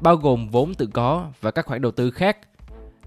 bao 0.00 0.16
gồm 0.16 0.48
vốn 0.48 0.74
tự 0.74 0.86
có 0.86 1.30
và 1.40 1.50
các 1.50 1.66
khoản 1.66 1.82
đầu 1.82 1.92
tư 1.92 2.10
khác. 2.10 2.38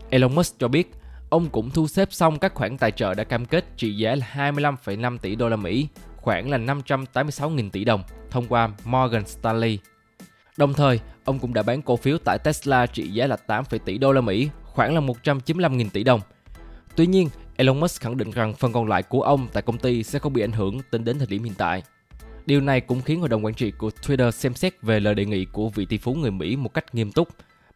Elon 0.10 0.36
Musk 0.36 0.60
cho 0.60 0.68
biết 0.68 0.92
ông 1.30 1.50
cũng 1.50 1.70
thu 1.70 1.88
xếp 1.88 2.08
xong 2.12 2.40
các 2.40 2.54
khoản 2.54 2.78
tài 2.78 2.92
trợ 2.92 3.14
đã 3.14 3.24
cam 3.24 3.46
kết 3.46 3.66
trị 3.78 3.96
giá 3.96 4.16
là 4.16 4.52
25,5 4.52 5.18
tỷ 5.18 5.36
đô 5.36 5.50
la 5.50 5.56
Mỹ, 5.56 5.88
khoảng 6.18 6.50
là 6.50 6.58
586.000 6.58 7.70
tỷ 7.70 7.84
đồng 7.84 8.04
thông 8.32 8.48
qua 8.48 8.70
Morgan 8.86 9.28
Stanley. 9.28 9.80
Đồng 10.58 10.74
thời, 10.74 11.00
ông 11.26 11.40
cũng 11.40 11.54
đã 11.54 11.64
bán 11.64 11.82
cổ 11.82 11.96
phiếu 11.96 12.18
tại 12.26 12.38
Tesla 12.44 12.86
trị 12.86 13.08
giá 13.08 13.28
là 13.28 13.36
8, 13.36 13.64
tỷ 13.86 13.98
đô 13.98 14.12
la 14.12 14.22
Mỹ, 14.22 14.50
khoảng 14.64 14.96
là 14.96 15.02
195.000 15.02 15.90
tỷ 15.94 16.04
đồng. 16.04 16.22
Tuy 16.96 17.08
nhiên, 17.08 17.30
Elon 17.56 17.80
Musk 17.80 18.02
khẳng 18.02 18.18
định 18.18 18.32
rằng 18.32 18.54
phần 18.54 18.74
còn 18.74 18.88
lại 18.88 19.04
của 19.04 19.22
ông 19.22 19.48
tại 19.54 19.64
công 19.64 19.78
ty 19.78 20.04
sẽ 20.04 20.20
không 20.20 20.34
bị 20.34 20.42
ảnh 20.42 20.52
hưởng 20.52 20.80
tính 20.92 21.04
đến 21.04 21.18
thời 21.18 21.28
điểm 21.28 21.44
hiện 21.44 21.54
tại. 21.58 21.84
Điều 22.46 22.62
này 22.62 22.82
cũng 22.82 23.02
khiến 23.02 23.20
hội 23.20 23.30
đồng 23.30 23.46
quản 23.46 23.54
trị 23.54 23.72
của 23.72 23.92
Twitter 24.02 24.32
xem 24.32 24.54
xét 24.54 24.82
về 24.82 25.00
lời 25.00 25.16
đề 25.16 25.26
nghị 25.26 25.46
của 25.46 25.70
vị 25.70 25.86
tỷ 25.86 25.98
phú 25.98 26.14
người 26.14 26.32
Mỹ 26.32 26.56
một 26.56 26.74
cách 26.74 26.96
nghiêm 26.96 27.12
túc. 27.12 27.28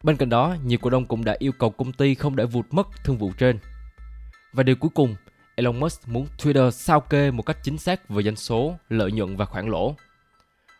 Bên 0.04 0.16
cạnh 0.16 0.28
đó, 0.28 0.56
nhiều 0.64 0.78
cổ 0.78 0.90
đông 0.90 1.06
cũng 1.06 1.24
đã 1.24 1.36
yêu 1.38 1.52
cầu 1.52 1.70
công 1.70 1.92
ty 1.92 2.14
không 2.14 2.36
để 2.36 2.44
vụt 2.44 2.66
mất 2.70 2.88
thương 3.04 3.18
vụ 3.18 3.32
trên. 3.38 3.58
Và 4.52 4.62
điều 4.62 4.76
cuối 4.76 4.90
cùng, 4.94 5.16
Elon 5.54 5.80
Musk 5.80 6.08
muốn 6.08 6.26
Twitter 6.38 6.70
sao 6.70 7.00
kê 7.00 7.30
một 7.30 7.42
cách 7.42 7.56
chính 7.62 7.78
xác 7.78 8.08
về 8.08 8.22
doanh 8.22 8.36
số, 8.36 8.74
lợi 8.88 9.12
nhuận 9.12 9.36
và 9.36 9.44
khoản 9.44 9.66
lỗ. 9.66 9.94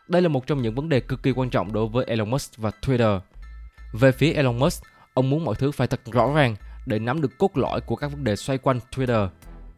Đây 0.07 0.21
là 0.21 0.27
một 0.27 0.47
trong 0.47 0.61
những 0.61 0.75
vấn 0.75 0.89
đề 0.89 0.99
cực 0.99 1.23
kỳ 1.23 1.31
quan 1.31 1.49
trọng 1.49 1.73
đối 1.73 1.87
với 1.87 2.05
Elon 2.05 2.29
Musk 2.29 2.57
và 2.57 2.71
Twitter. 2.81 3.19
Về 3.93 4.11
phía 4.11 4.33
Elon 4.33 4.59
Musk, 4.59 4.83
ông 5.13 5.29
muốn 5.29 5.45
mọi 5.45 5.55
thứ 5.55 5.71
phải 5.71 5.87
thật 5.87 6.01
rõ 6.11 6.33
ràng 6.35 6.55
để 6.85 6.99
nắm 6.99 7.21
được 7.21 7.37
cốt 7.37 7.57
lõi 7.57 7.81
của 7.81 7.95
các 7.95 8.11
vấn 8.11 8.23
đề 8.23 8.35
xoay 8.35 8.57
quanh 8.57 8.79
Twitter. 8.95 9.27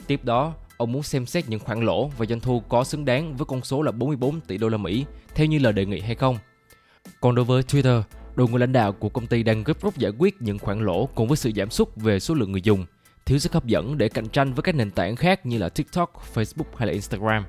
Tiếp 0.08 0.24
đó, 0.24 0.54
ông 0.78 0.92
muốn 0.92 1.04
xem 1.04 1.26
xét 1.26 1.50
những 1.50 1.60
khoản 1.60 1.82
lỗ 1.82 2.08
và 2.08 2.26
doanh 2.26 2.40
thu 2.40 2.60
có 2.60 2.84
xứng 2.84 3.06
đáng 3.06 3.36
với 3.38 3.46
con 3.46 3.64
số 3.64 3.82
là 3.82 3.92
44 3.92 4.42
tỷ 4.42 4.58
đô 4.58 4.70
la 4.70 4.78
Mỹ 4.78 5.06
theo 5.36 5.48
như 5.48 5.60
lời 5.60 5.74
đề 5.74 5.86
nghị 5.86 6.00
hay 6.00 6.16
không. 6.16 6.38
Còn 7.22 7.36
đối 7.36 7.46
với 7.46 7.62
Twitter, 7.62 8.02
đội 8.38 8.50
ngũ 8.50 8.58
lãnh 8.58 8.74
đạo 8.74 8.94
của 8.94 9.10
công 9.10 9.28
ty 9.28 9.44
đang 9.44 9.64
gấp 9.64 9.82
rút 9.82 9.98
giải 9.98 10.12
quyết 10.18 10.42
những 10.42 10.60
khoản 10.60 10.86
lỗ 10.86 11.06
cùng 11.06 11.28
với 11.28 11.38
sự 11.38 11.52
giảm 11.56 11.70
sút 11.70 11.96
về 11.96 12.20
số 12.20 12.34
lượng 12.34 12.52
người 12.52 12.62
dùng, 12.62 12.86
thiếu 13.26 13.40
sức 13.40 13.54
hấp 13.54 13.66
dẫn 13.66 13.98
để 13.98 14.10
cạnh 14.10 14.28
tranh 14.28 14.54
với 14.54 14.64
các 14.64 14.76
nền 14.76 14.92
tảng 14.92 15.16
khác 15.16 15.46
như 15.46 15.58
là 15.58 15.70
TikTok, 15.70 16.24
Facebook 16.34 16.76
hay 16.78 16.88
là 16.88 16.94
Instagram. 16.94 17.46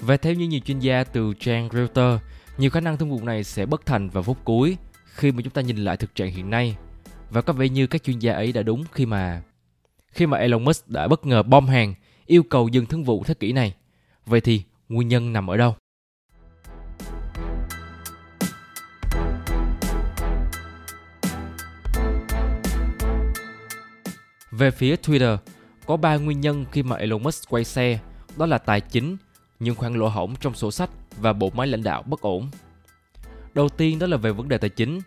Và 0.00 0.16
theo 0.16 0.34
như 0.34 0.48
nhiều 0.48 0.60
chuyên 0.60 0.78
gia 0.78 1.04
từ 1.04 1.32
trang 1.40 1.68
Reuters, 1.72 2.22
nhiều 2.58 2.70
khả 2.70 2.80
năng 2.80 2.96
thương 2.96 3.10
vụ 3.10 3.24
này 3.24 3.44
sẽ 3.44 3.66
bất 3.66 3.86
thành 3.86 4.10
vào 4.10 4.22
phút 4.22 4.38
cuối 4.44 4.76
khi 5.04 5.32
mà 5.32 5.42
chúng 5.42 5.52
ta 5.52 5.62
nhìn 5.62 5.76
lại 5.76 5.96
thực 5.96 6.14
trạng 6.14 6.30
hiện 6.30 6.50
nay 6.50 6.76
và 7.30 7.42
có 7.42 7.52
vẻ 7.52 7.68
như 7.68 7.86
các 7.86 8.02
chuyên 8.02 8.18
gia 8.18 8.32
ấy 8.32 8.52
đã 8.52 8.62
đúng 8.62 8.84
khi 8.92 9.06
mà 9.06 9.42
khi 10.08 10.26
mà 10.26 10.38
Elon 10.38 10.64
Musk 10.64 10.88
đã 10.88 11.08
bất 11.08 11.26
ngờ 11.26 11.42
bom 11.42 11.66
hàng 11.66 11.94
yêu 12.26 12.42
cầu 12.42 12.68
dừng 12.68 12.86
thương 12.86 13.04
vụ 13.04 13.24
thế 13.24 13.34
kỷ 13.34 13.52
này. 13.52 13.74
Vậy 14.26 14.40
thì 14.40 14.62
nguyên 14.88 15.08
nhân 15.08 15.32
nằm 15.32 15.50
ở 15.50 15.56
đâu? 15.56 15.74
Về 24.52 24.70
phía 24.70 24.96
Twitter, 24.96 25.36
có 25.86 25.96
3 25.96 26.16
nguyên 26.16 26.40
nhân 26.40 26.64
khi 26.72 26.82
mà 26.82 26.96
Elon 26.96 27.22
Musk 27.22 27.50
quay 27.50 27.64
xe, 27.64 27.98
đó 28.36 28.46
là 28.46 28.58
tài 28.58 28.80
chính, 28.80 29.16
những 29.60 29.74
khoản 29.74 29.94
lỗ 29.94 30.08
hổng 30.08 30.34
trong 30.40 30.54
sổ 30.54 30.70
sách 30.70 30.90
và 31.16 31.32
bộ 31.32 31.50
máy 31.54 31.66
lãnh 31.66 31.82
đạo 31.82 32.02
bất 32.02 32.20
ổn. 32.20 32.50
Đầu 33.54 33.68
tiên 33.68 33.98
đó 33.98 34.06
là 34.06 34.16
về 34.16 34.32
vấn 34.32 34.48
đề 34.48 34.58
tài 34.58 34.70
chính. 34.70 35.00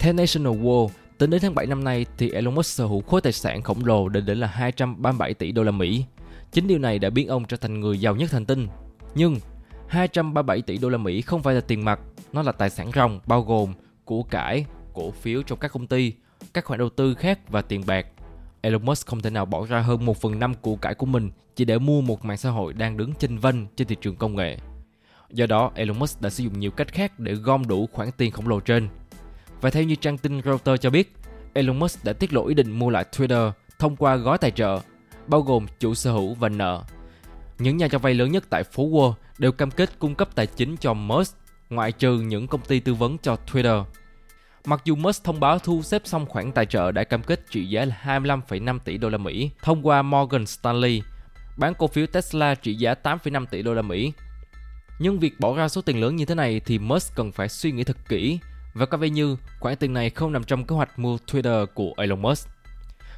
Theo 0.00 0.12
National 0.12 0.52
World, 0.52 0.88
Tính 1.18 1.30
đến 1.30 1.40
tháng 1.40 1.54
7 1.54 1.66
năm 1.66 1.84
nay 1.84 2.06
thì 2.18 2.30
Elon 2.30 2.54
Musk 2.54 2.66
sở 2.66 2.86
hữu 2.86 3.00
khối 3.00 3.20
tài 3.20 3.32
sản 3.32 3.62
khổng 3.62 3.84
lồ 3.84 4.08
đến 4.08 4.26
đến 4.26 4.38
là 4.38 4.46
237 4.46 5.34
tỷ 5.34 5.52
đô 5.52 5.62
la 5.62 5.70
Mỹ. 5.70 6.04
Chính 6.52 6.66
điều 6.66 6.78
này 6.78 6.98
đã 6.98 7.10
biến 7.10 7.28
ông 7.28 7.44
trở 7.44 7.56
thành 7.56 7.80
người 7.80 8.00
giàu 8.00 8.16
nhất 8.16 8.32
hành 8.32 8.46
tinh. 8.46 8.68
Nhưng 9.14 9.36
237 9.88 10.62
tỷ 10.62 10.78
đô 10.78 10.88
la 10.88 10.98
Mỹ 10.98 11.20
không 11.20 11.42
phải 11.42 11.54
là 11.54 11.60
tiền 11.60 11.84
mặt, 11.84 12.00
nó 12.32 12.42
là 12.42 12.52
tài 12.52 12.70
sản 12.70 12.90
ròng 12.94 13.20
bao 13.26 13.42
gồm 13.42 13.74
của 14.04 14.22
cải, 14.22 14.66
cổ 14.94 15.10
phiếu 15.10 15.42
trong 15.42 15.58
các 15.58 15.72
công 15.72 15.86
ty, 15.86 16.12
các 16.54 16.64
khoản 16.64 16.78
đầu 16.78 16.88
tư 16.88 17.14
khác 17.14 17.38
và 17.48 17.62
tiền 17.62 17.82
bạc. 17.86 18.06
Elon 18.64 18.84
Musk 18.84 19.06
không 19.06 19.20
thể 19.20 19.30
nào 19.30 19.46
bỏ 19.46 19.66
ra 19.66 19.80
hơn 19.80 20.04
1 20.04 20.20
phần 20.20 20.38
5 20.38 20.54
của 20.54 20.76
cải 20.76 20.94
của 20.94 21.06
mình 21.06 21.30
chỉ 21.56 21.64
để 21.64 21.78
mua 21.78 22.00
một 22.00 22.24
mạng 22.24 22.36
xã 22.36 22.50
hội 22.50 22.72
đang 22.72 22.96
đứng 22.96 23.14
chênh 23.14 23.38
vênh 23.38 23.66
trên 23.76 23.88
thị 23.88 23.96
trường 24.00 24.16
công 24.16 24.36
nghệ. 24.36 24.58
Do 25.30 25.46
đó, 25.46 25.70
Elon 25.74 25.98
Musk 25.98 26.20
đã 26.20 26.30
sử 26.30 26.44
dụng 26.44 26.60
nhiều 26.60 26.70
cách 26.70 26.92
khác 26.92 27.18
để 27.18 27.34
gom 27.34 27.66
đủ 27.66 27.88
khoản 27.92 28.10
tiền 28.16 28.30
khổng 28.30 28.48
lồ 28.48 28.60
trên. 28.60 28.88
Và 29.60 29.70
theo 29.70 29.82
như 29.82 29.94
trang 29.94 30.18
tin 30.18 30.42
Reuters 30.42 30.82
cho 30.82 30.90
biết, 30.90 31.12
Elon 31.52 31.78
Musk 31.78 32.04
đã 32.04 32.12
tiết 32.12 32.32
lộ 32.32 32.46
ý 32.46 32.54
định 32.54 32.78
mua 32.78 32.90
lại 32.90 33.04
Twitter 33.12 33.50
thông 33.78 33.96
qua 33.96 34.16
gói 34.16 34.38
tài 34.38 34.50
trợ, 34.50 34.80
bao 35.26 35.40
gồm 35.40 35.66
chủ 35.78 35.94
sở 35.94 36.12
hữu 36.12 36.34
và 36.34 36.48
nợ. 36.48 36.82
Những 37.58 37.76
nhà 37.76 37.88
cho 37.88 37.98
vay 37.98 38.14
lớn 38.14 38.32
nhất 38.32 38.44
tại 38.50 38.64
phố 38.64 38.88
Wall 38.88 39.12
đều 39.38 39.52
cam 39.52 39.70
kết 39.70 39.98
cung 39.98 40.14
cấp 40.14 40.28
tài 40.34 40.46
chính 40.46 40.76
cho 40.76 40.94
Musk, 40.94 41.36
ngoại 41.70 41.92
trừ 41.92 42.20
những 42.20 42.46
công 42.46 42.60
ty 42.60 42.80
tư 42.80 42.94
vấn 42.94 43.18
cho 43.18 43.36
Twitter. 43.52 43.84
Mặc 44.66 44.80
dù 44.84 44.96
Musk 44.96 45.24
thông 45.24 45.40
báo 45.40 45.58
thu 45.58 45.82
xếp 45.82 46.02
xong 46.04 46.26
khoản 46.26 46.52
tài 46.52 46.66
trợ 46.66 46.92
đã 46.92 47.04
cam 47.04 47.22
kết 47.22 47.50
trị 47.50 47.66
giá 47.66 47.84
là 47.84 48.00
25,5 48.04 48.78
tỷ 48.78 48.98
đô 48.98 49.08
la 49.08 49.18
Mỹ 49.18 49.50
thông 49.62 49.86
qua 49.86 50.02
Morgan 50.02 50.46
Stanley, 50.46 51.02
bán 51.56 51.74
cổ 51.74 51.86
phiếu 51.86 52.06
Tesla 52.06 52.54
trị 52.54 52.74
giá 52.74 52.94
8,5 53.02 53.46
tỷ 53.46 53.62
đô 53.62 53.74
la 53.74 53.82
Mỹ. 53.82 54.12
Nhưng 54.98 55.18
việc 55.18 55.40
bỏ 55.40 55.56
ra 55.56 55.68
số 55.68 55.80
tiền 55.80 56.00
lớn 56.00 56.16
như 56.16 56.24
thế 56.24 56.34
này 56.34 56.60
thì 56.60 56.78
Musk 56.78 57.14
cần 57.14 57.32
phải 57.32 57.48
suy 57.48 57.72
nghĩ 57.72 57.84
thật 57.84 57.96
kỹ 58.08 58.38
và 58.74 58.86
có 58.86 58.96
vẻ 58.96 59.08
như 59.08 59.36
khoản 59.60 59.76
tiền 59.76 59.92
này 59.92 60.10
không 60.10 60.32
nằm 60.32 60.44
trong 60.44 60.64
kế 60.64 60.76
hoạch 60.76 60.98
mua 60.98 61.16
Twitter 61.26 61.66
của 61.66 61.92
Elon 61.96 62.22
Musk. 62.22 62.48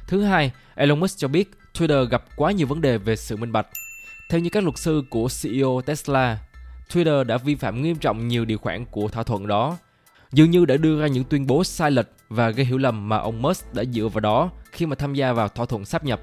Thứ 0.07 0.23
hai, 0.23 0.51
Elon 0.75 0.99
Musk 0.99 1.17
cho 1.17 1.27
biết 1.27 1.51
Twitter 1.73 2.05
gặp 2.05 2.23
quá 2.35 2.51
nhiều 2.51 2.67
vấn 2.67 2.81
đề 2.81 2.97
về 2.97 3.15
sự 3.15 3.37
minh 3.37 3.51
bạch. 3.51 3.67
Theo 4.29 4.39
như 4.39 4.49
các 4.49 4.63
luật 4.63 4.77
sư 4.77 5.03
của 5.09 5.27
CEO 5.41 5.81
Tesla, 5.85 6.39
Twitter 6.89 7.23
đã 7.23 7.37
vi 7.37 7.55
phạm 7.55 7.81
nghiêm 7.81 7.95
trọng 7.95 8.27
nhiều 8.27 8.45
điều 8.45 8.57
khoản 8.57 8.85
của 8.85 9.07
thỏa 9.07 9.23
thuận 9.23 9.47
đó, 9.47 9.77
dường 10.31 10.51
như 10.51 10.65
đã 10.65 10.77
đưa 10.77 11.01
ra 11.01 11.07
những 11.07 11.23
tuyên 11.23 11.47
bố 11.47 11.63
sai 11.63 11.91
lệch 11.91 12.07
và 12.29 12.49
gây 12.49 12.65
hiểu 12.65 12.77
lầm 12.77 13.09
mà 13.09 13.17
ông 13.17 13.41
Musk 13.41 13.73
đã 13.73 13.83
dựa 13.85 14.07
vào 14.07 14.19
đó 14.19 14.51
khi 14.71 14.85
mà 14.85 14.95
tham 14.95 15.13
gia 15.13 15.33
vào 15.33 15.47
thỏa 15.47 15.65
thuận 15.65 15.85
sáp 15.85 16.03
nhập. 16.03 16.21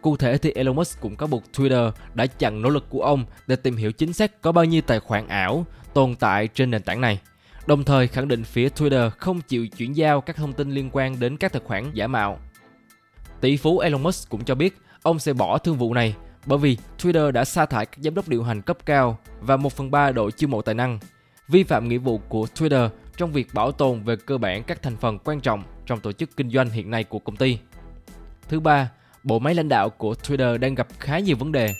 Cụ 0.00 0.16
thể 0.16 0.38
thì 0.38 0.52
Elon 0.54 0.76
Musk 0.76 1.00
cũng 1.00 1.16
có 1.16 1.26
buộc 1.26 1.42
Twitter 1.52 1.90
đã 2.14 2.26
chặn 2.26 2.62
nỗ 2.62 2.68
lực 2.68 2.86
của 2.90 3.02
ông 3.02 3.24
để 3.46 3.56
tìm 3.56 3.76
hiểu 3.76 3.92
chính 3.92 4.12
xác 4.12 4.42
có 4.42 4.52
bao 4.52 4.64
nhiêu 4.64 4.82
tài 4.82 5.00
khoản 5.00 5.28
ảo 5.28 5.66
tồn 5.94 6.14
tại 6.14 6.48
trên 6.48 6.70
nền 6.70 6.82
tảng 6.82 7.00
này 7.00 7.20
đồng 7.66 7.84
thời 7.84 8.08
khẳng 8.08 8.28
định 8.28 8.44
phía 8.44 8.68
Twitter 8.68 9.10
không 9.10 9.40
chịu 9.40 9.68
chuyển 9.68 9.96
giao 9.96 10.20
các 10.20 10.36
thông 10.36 10.52
tin 10.52 10.70
liên 10.70 10.90
quan 10.92 11.20
đến 11.20 11.36
các 11.36 11.52
tài 11.52 11.62
khoản 11.64 11.90
giả 11.94 12.06
mạo. 12.06 12.38
Tỷ 13.40 13.56
phú 13.56 13.78
Elon 13.78 14.02
Musk 14.02 14.28
cũng 14.28 14.44
cho 14.44 14.54
biết 14.54 14.78
ông 15.02 15.18
sẽ 15.18 15.32
bỏ 15.32 15.58
thương 15.58 15.76
vụ 15.76 15.94
này 15.94 16.14
bởi 16.46 16.58
vì 16.58 16.76
Twitter 16.98 17.30
đã 17.30 17.44
sa 17.44 17.66
thải 17.66 17.86
các 17.86 17.98
giám 18.00 18.14
đốc 18.14 18.28
điều 18.28 18.42
hành 18.42 18.62
cấp 18.62 18.78
cao 18.86 19.18
và 19.40 19.56
1 19.56 19.72
phần 19.72 19.90
3 19.90 20.12
đội 20.12 20.32
chiêu 20.32 20.48
mộ 20.48 20.62
tài 20.62 20.74
năng, 20.74 20.98
vi 21.48 21.64
phạm 21.64 21.88
nghĩa 21.88 21.98
vụ 21.98 22.18
của 22.18 22.46
Twitter 22.54 22.88
trong 23.16 23.32
việc 23.32 23.54
bảo 23.54 23.72
tồn 23.72 24.02
về 24.02 24.16
cơ 24.16 24.38
bản 24.38 24.62
các 24.62 24.82
thành 24.82 24.96
phần 24.96 25.18
quan 25.18 25.40
trọng 25.40 25.62
trong 25.86 26.00
tổ 26.00 26.12
chức 26.12 26.36
kinh 26.36 26.50
doanh 26.50 26.70
hiện 26.70 26.90
nay 26.90 27.04
của 27.04 27.18
công 27.18 27.36
ty. 27.36 27.58
Thứ 28.48 28.60
ba, 28.60 28.90
bộ 29.22 29.38
máy 29.38 29.54
lãnh 29.54 29.68
đạo 29.68 29.90
của 29.90 30.14
Twitter 30.22 30.58
đang 30.58 30.74
gặp 30.74 30.88
khá 30.98 31.18
nhiều 31.18 31.36
vấn 31.36 31.52
đề. 31.52 31.74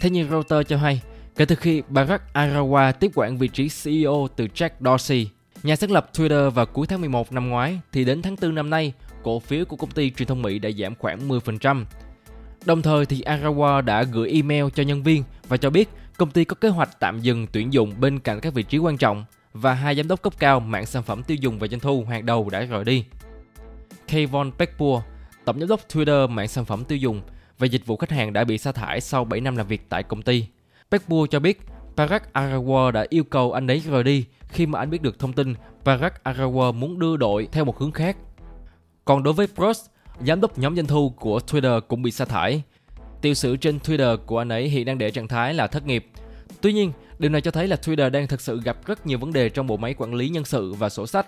Thế 0.00 0.10
nhưng 0.10 0.30
Reuters 0.30 0.68
cho 0.68 0.76
hay, 0.76 1.02
kể 1.36 1.44
từ 1.44 1.54
khi 1.54 1.82
Barack 1.88 2.24
Arawa 2.34 2.92
tiếp 2.92 3.10
quản 3.14 3.38
vị 3.38 3.48
trí 3.48 3.68
CEO 3.84 4.28
từ 4.36 4.46
Jack 4.54 4.70
Dorsey, 4.80 5.28
nhà 5.62 5.76
sáng 5.76 5.90
lập 5.90 6.10
Twitter 6.14 6.50
vào 6.50 6.66
cuối 6.66 6.86
tháng 6.86 7.00
11 7.00 7.32
năm 7.32 7.48
ngoái, 7.48 7.80
thì 7.92 8.04
đến 8.04 8.22
tháng 8.22 8.36
4 8.42 8.54
năm 8.54 8.70
nay, 8.70 8.92
cổ 9.22 9.40
phiếu 9.40 9.64
của 9.64 9.76
công 9.76 9.90
ty 9.90 10.10
truyền 10.10 10.28
thông 10.28 10.42
Mỹ 10.42 10.58
đã 10.58 10.70
giảm 10.78 10.94
khoảng 10.94 11.28
10%. 11.28 11.84
Đồng 12.64 12.82
thời 12.82 13.06
thì 13.06 13.22
Arawa 13.22 13.80
đã 13.80 14.02
gửi 14.02 14.30
email 14.30 14.64
cho 14.74 14.82
nhân 14.82 15.02
viên 15.02 15.24
và 15.48 15.56
cho 15.56 15.70
biết 15.70 15.88
công 16.16 16.30
ty 16.30 16.44
có 16.44 16.54
kế 16.54 16.68
hoạch 16.68 17.00
tạm 17.00 17.20
dừng 17.20 17.46
tuyển 17.52 17.72
dụng 17.72 17.94
bên 18.00 18.18
cạnh 18.18 18.40
các 18.40 18.54
vị 18.54 18.62
trí 18.62 18.78
quan 18.78 18.96
trọng 18.96 19.24
và 19.52 19.74
hai 19.74 19.94
giám 19.94 20.08
đốc 20.08 20.22
cấp 20.22 20.32
cao 20.38 20.60
mạng 20.60 20.86
sản 20.86 21.02
phẩm 21.02 21.22
tiêu 21.22 21.36
dùng 21.40 21.58
và 21.58 21.66
doanh 21.66 21.80
thu 21.80 22.04
hàng 22.04 22.26
đầu 22.26 22.48
đã 22.50 22.60
rời 22.60 22.84
đi. 22.84 23.04
Kayvon 24.08 24.52
Peckpour, 24.58 25.02
tổng 25.44 25.60
giám 25.60 25.68
đốc 25.68 25.80
Twitter 25.88 26.28
mạng 26.28 26.48
sản 26.48 26.64
phẩm 26.64 26.84
tiêu 26.84 26.98
dùng 26.98 27.22
và 27.58 27.66
dịch 27.66 27.86
vụ 27.86 27.96
khách 27.96 28.10
hàng 28.10 28.32
đã 28.32 28.44
bị 28.44 28.58
sa 28.58 28.72
thải 28.72 29.00
sau 29.00 29.24
7 29.24 29.40
năm 29.40 29.56
làm 29.56 29.66
việc 29.66 29.82
tại 29.88 30.02
công 30.02 30.22
ty. 30.22 30.46
Peckpour 30.90 31.30
cho 31.30 31.40
biết 31.40 31.60
Parag 31.96 32.22
Agrawal 32.32 32.90
đã 32.90 33.06
yêu 33.08 33.24
cầu 33.24 33.52
anh 33.52 33.66
ấy 33.66 33.78
rời 33.80 34.04
đi 34.04 34.24
khi 34.48 34.66
mà 34.66 34.78
anh 34.78 34.90
biết 34.90 35.02
được 35.02 35.18
thông 35.18 35.32
tin 35.32 35.54
Parag 35.84 36.12
Agrawal 36.24 36.72
muốn 36.72 36.98
đưa 36.98 37.16
đội 37.16 37.48
theo 37.52 37.64
một 37.64 37.78
hướng 37.78 37.92
khác. 37.92 38.16
Còn 39.04 39.22
đối 39.22 39.34
với 39.34 39.46
Prost, 39.46 39.86
giám 40.26 40.40
đốc 40.40 40.58
nhóm 40.58 40.76
doanh 40.76 40.86
thu 40.86 41.10
của 41.10 41.40
Twitter 41.46 41.80
cũng 41.80 42.02
bị 42.02 42.10
sa 42.10 42.24
thải. 42.24 42.62
Tiểu 43.20 43.34
sử 43.34 43.56
trên 43.56 43.78
Twitter 43.78 44.16
của 44.16 44.38
anh 44.38 44.48
ấy 44.48 44.68
hiện 44.68 44.86
đang 44.86 44.98
để 44.98 45.10
trạng 45.10 45.28
thái 45.28 45.54
là 45.54 45.66
thất 45.66 45.86
nghiệp. 45.86 46.06
Tuy 46.60 46.72
nhiên, 46.72 46.92
điều 47.18 47.30
này 47.30 47.40
cho 47.40 47.50
thấy 47.50 47.68
là 47.68 47.76
Twitter 47.82 48.10
đang 48.10 48.26
thực 48.26 48.40
sự 48.40 48.60
gặp 48.64 48.86
rất 48.86 49.06
nhiều 49.06 49.18
vấn 49.18 49.32
đề 49.32 49.48
trong 49.48 49.66
bộ 49.66 49.76
máy 49.76 49.94
quản 49.94 50.14
lý 50.14 50.28
nhân 50.28 50.44
sự 50.44 50.72
và 50.72 50.88
sổ 50.88 51.06
sách. 51.06 51.26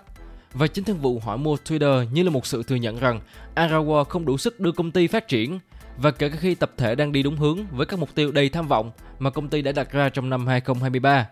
Và 0.54 0.66
chính 0.66 0.84
thương 0.84 0.98
vụ 0.98 1.18
hỏi 1.18 1.38
mua 1.38 1.56
Twitter 1.56 2.06
như 2.12 2.22
là 2.22 2.30
một 2.30 2.46
sự 2.46 2.62
thừa 2.62 2.76
nhận 2.76 2.98
rằng 2.98 3.20
Arawa 3.54 4.04
không 4.04 4.24
đủ 4.24 4.38
sức 4.38 4.60
đưa 4.60 4.72
công 4.72 4.90
ty 4.90 5.06
phát 5.06 5.28
triển 5.28 5.58
và 5.96 6.10
kể 6.10 6.28
cả 6.28 6.36
khi 6.40 6.54
tập 6.54 6.72
thể 6.76 6.94
đang 6.94 7.12
đi 7.12 7.22
đúng 7.22 7.36
hướng 7.36 7.58
với 7.72 7.86
các 7.86 7.98
mục 7.98 8.14
tiêu 8.14 8.32
đầy 8.32 8.48
tham 8.48 8.68
vọng 8.68 8.90
mà 9.18 9.30
công 9.30 9.48
ty 9.48 9.62
đã 9.62 9.72
đặt 9.72 9.92
ra 9.92 10.08
trong 10.08 10.30
năm 10.30 10.46
2023. 10.46 11.28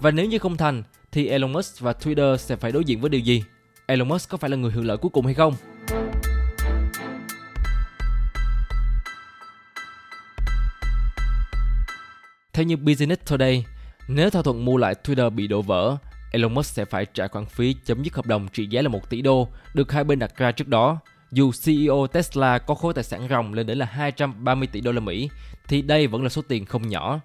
Và 0.00 0.10
nếu 0.10 0.26
như 0.26 0.38
không 0.38 0.56
thành 0.56 0.82
thì 1.12 1.26
Elon 1.26 1.52
Musk 1.52 1.80
và 1.80 1.92
Twitter 1.92 2.36
sẽ 2.36 2.56
phải 2.56 2.72
đối 2.72 2.84
diện 2.84 3.00
với 3.00 3.10
điều 3.10 3.20
gì? 3.20 3.42
Elon 3.86 4.08
Musk 4.08 4.30
có 4.30 4.36
phải 4.36 4.50
là 4.50 4.56
người 4.56 4.70
hưởng 4.70 4.86
lợi 4.86 4.96
cuối 4.96 5.10
cùng 5.10 5.24
hay 5.24 5.34
không? 5.34 5.54
Theo 12.52 12.64
như 12.64 12.76
Business 12.76 13.22
Today, 13.30 13.64
nếu 14.08 14.30
thỏa 14.30 14.42
thuận 14.42 14.64
mua 14.64 14.76
lại 14.76 14.94
Twitter 15.04 15.30
bị 15.30 15.46
đổ 15.46 15.62
vỡ, 15.62 15.96
Elon 16.32 16.54
Musk 16.54 16.66
sẽ 16.66 16.84
phải 16.84 17.06
trả 17.14 17.28
khoản 17.28 17.46
phí 17.46 17.76
chấm 17.84 18.02
dứt 18.02 18.14
hợp 18.14 18.26
đồng 18.26 18.48
trị 18.52 18.66
giá 18.66 18.82
là 18.82 18.88
1 18.88 19.10
tỷ 19.10 19.22
đô 19.22 19.48
được 19.74 19.92
hai 19.92 20.04
bên 20.04 20.18
đặt 20.18 20.36
ra 20.36 20.52
trước 20.52 20.68
đó. 20.68 20.98
Dù 21.30 21.50
CEO 21.64 22.06
Tesla 22.06 22.58
có 22.58 22.74
khối 22.74 22.94
tài 22.94 23.04
sản 23.04 23.26
ròng 23.30 23.54
lên 23.54 23.66
đến 23.66 23.78
là 23.78 23.86
230 23.86 24.68
tỷ 24.72 24.80
đô 24.80 24.92
la 24.92 25.00
Mỹ, 25.00 25.30
thì 25.68 25.82
đây 25.82 26.06
vẫn 26.06 26.22
là 26.22 26.28
số 26.28 26.42
tiền 26.48 26.64
không 26.64 26.88
nhỏ. 26.88 27.20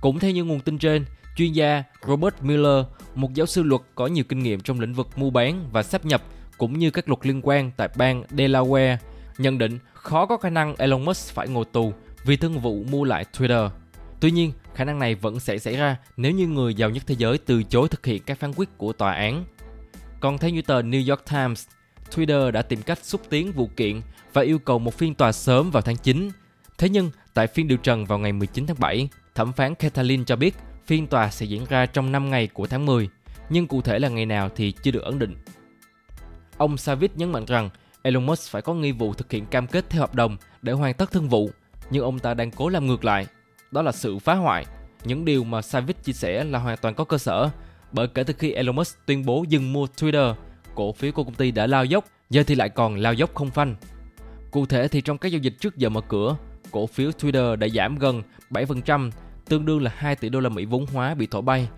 Cũng 0.00 0.18
theo 0.18 0.30
như 0.30 0.44
nguồn 0.44 0.60
tin 0.60 0.78
trên, 0.78 1.04
chuyên 1.36 1.52
gia 1.52 1.82
Robert 2.06 2.34
Miller, 2.42 2.84
một 3.14 3.34
giáo 3.34 3.46
sư 3.46 3.62
luật 3.62 3.82
có 3.94 4.06
nhiều 4.06 4.24
kinh 4.28 4.38
nghiệm 4.38 4.60
trong 4.60 4.80
lĩnh 4.80 4.94
vực 4.94 5.18
mua 5.18 5.30
bán 5.30 5.68
và 5.72 5.82
sáp 5.82 6.04
nhập 6.04 6.22
cũng 6.58 6.78
như 6.78 6.90
các 6.90 7.08
luật 7.08 7.26
liên 7.26 7.40
quan 7.42 7.70
tại 7.76 7.88
bang 7.96 8.22
Delaware, 8.30 8.96
nhận 9.38 9.58
định 9.58 9.78
khó 9.94 10.26
có 10.26 10.36
khả 10.36 10.50
năng 10.50 10.74
Elon 10.76 11.04
Musk 11.04 11.34
phải 11.34 11.48
ngồi 11.48 11.64
tù 11.72 11.92
vì 12.24 12.36
thương 12.36 12.58
vụ 12.58 12.84
mua 12.90 13.04
lại 13.04 13.24
Twitter. 13.38 13.68
Tuy 14.20 14.30
nhiên, 14.30 14.52
khả 14.74 14.84
năng 14.84 14.98
này 14.98 15.14
vẫn 15.14 15.40
sẽ 15.40 15.58
xảy 15.58 15.76
ra 15.76 15.96
nếu 16.16 16.32
như 16.32 16.46
người 16.46 16.74
giàu 16.74 16.90
nhất 16.90 17.02
thế 17.06 17.14
giới 17.18 17.38
từ 17.38 17.62
chối 17.62 17.88
thực 17.88 18.06
hiện 18.06 18.22
các 18.26 18.38
phán 18.38 18.52
quyết 18.56 18.68
của 18.78 18.92
tòa 18.92 19.12
án. 19.12 19.44
Còn 20.20 20.38
theo 20.38 20.50
như 20.50 20.62
tờ 20.62 20.82
New 20.82 21.10
York 21.10 21.24
Times, 21.30 21.66
Twitter 22.10 22.50
đã 22.50 22.62
tìm 22.62 22.82
cách 22.82 22.98
xúc 23.04 23.20
tiến 23.30 23.52
vụ 23.52 23.70
kiện 23.76 24.00
và 24.32 24.42
yêu 24.42 24.58
cầu 24.58 24.78
một 24.78 24.94
phiên 24.94 25.14
tòa 25.14 25.32
sớm 25.32 25.70
vào 25.70 25.82
tháng 25.82 25.96
9. 25.96 26.30
Thế 26.78 26.88
nhưng, 26.88 27.10
tại 27.34 27.46
phiên 27.46 27.68
điều 27.68 27.78
trần 27.78 28.04
vào 28.04 28.18
ngày 28.18 28.32
19 28.32 28.66
tháng 28.66 28.76
7, 28.80 29.08
thẩm 29.34 29.52
phán 29.52 29.74
Kathleen 29.74 30.24
cho 30.24 30.36
biết 30.36 30.54
phiên 30.86 31.06
tòa 31.06 31.30
sẽ 31.30 31.46
diễn 31.46 31.64
ra 31.68 31.86
trong 31.86 32.12
5 32.12 32.30
ngày 32.30 32.46
của 32.46 32.66
tháng 32.66 32.86
10, 32.86 33.08
nhưng 33.50 33.66
cụ 33.66 33.82
thể 33.82 33.98
là 33.98 34.08
ngày 34.08 34.26
nào 34.26 34.50
thì 34.56 34.72
chưa 34.82 34.90
được 34.90 35.02
ấn 35.02 35.18
định. 35.18 35.36
Ông 36.56 36.76
Savit 36.76 37.16
nhấn 37.16 37.32
mạnh 37.32 37.44
rằng 37.44 37.70
Elon 38.02 38.26
Musk 38.26 38.50
phải 38.50 38.62
có 38.62 38.74
nghi 38.74 38.92
vụ 38.92 39.14
thực 39.14 39.32
hiện 39.32 39.46
cam 39.46 39.66
kết 39.66 39.90
theo 39.90 40.00
hợp 40.00 40.14
đồng 40.14 40.36
để 40.62 40.72
hoàn 40.72 40.94
tất 40.94 41.12
thương 41.12 41.28
vụ, 41.28 41.50
nhưng 41.90 42.04
ông 42.04 42.18
ta 42.18 42.34
đang 42.34 42.50
cố 42.50 42.68
làm 42.68 42.86
ngược 42.86 43.04
lại 43.04 43.26
đó 43.70 43.82
là 43.82 43.92
sự 43.92 44.18
phá 44.18 44.34
hoại. 44.34 44.66
Những 45.04 45.24
điều 45.24 45.44
mà 45.44 45.62
Savage 45.62 46.00
chia 46.02 46.12
sẻ 46.12 46.44
là 46.44 46.58
hoàn 46.58 46.76
toàn 46.76 46.94
có 46.94 47.04
cơ 47.04 47.18
sở, 47.18 47.50
bởi 47.92 48.08
kể 48.08 48.24
từ 48.24 48.34
khi 48.38 48.52
Elon 48.52 48.76
Musk 48.76 48.96
tuyên 49.06 49.26
bố 49.26 49.44
dừng 49.48 49.72
mua 49.72 49.86
Twitter, 49.86 50.34
cổ 50.74 50.92
phiếu 50.92 51.12
của 51.12 51.24
công 51.24 51.34
ty 51.34 51.50
đã 51.50 51.66
lao 51.66 51.84
dốc, 51.84 52.04
giờ 52.30 52.42
thì 52.46 52.54
lại 52.54 52.68
còn 52.68 52.96
lao 52.96 53.14
dốc 53.14 53.34
không 53.34 53.50
phanh. 53.50 53.74
Cụ 54.50 54.66
thể 54.66 54.88
thì 54.88 55.00
trong 55.00 55.18
các 55.18 55.28
giao 55.28 55.38
dịch 55.38 55.54
trước 55.60 55.76
giờ 55.76 55.88
mở 55.88 56.00
cửa, 56.00 56.36
cổ 56.70 56.86
phiếu 56.86 57.10
Twitter 57.10 57.56
đã 57.56 57.68
giảm 57.68 57.98
gần 57.98 58.22
7%, 58.50 59.10
tương 59.48 59.64
đương 59.64 59.82
là 59.82 59.92
2 59.96 60.16
tỷ 60.16 60.28
đô 60.28 60.40
la 60.40 60.48
Mỹ 60.48 60.64
vốn 60.64 60.86
hóa 60.86 61.14
bị 61.14 61.26
thổi 61.26 61.42
bay. 61.42 61.68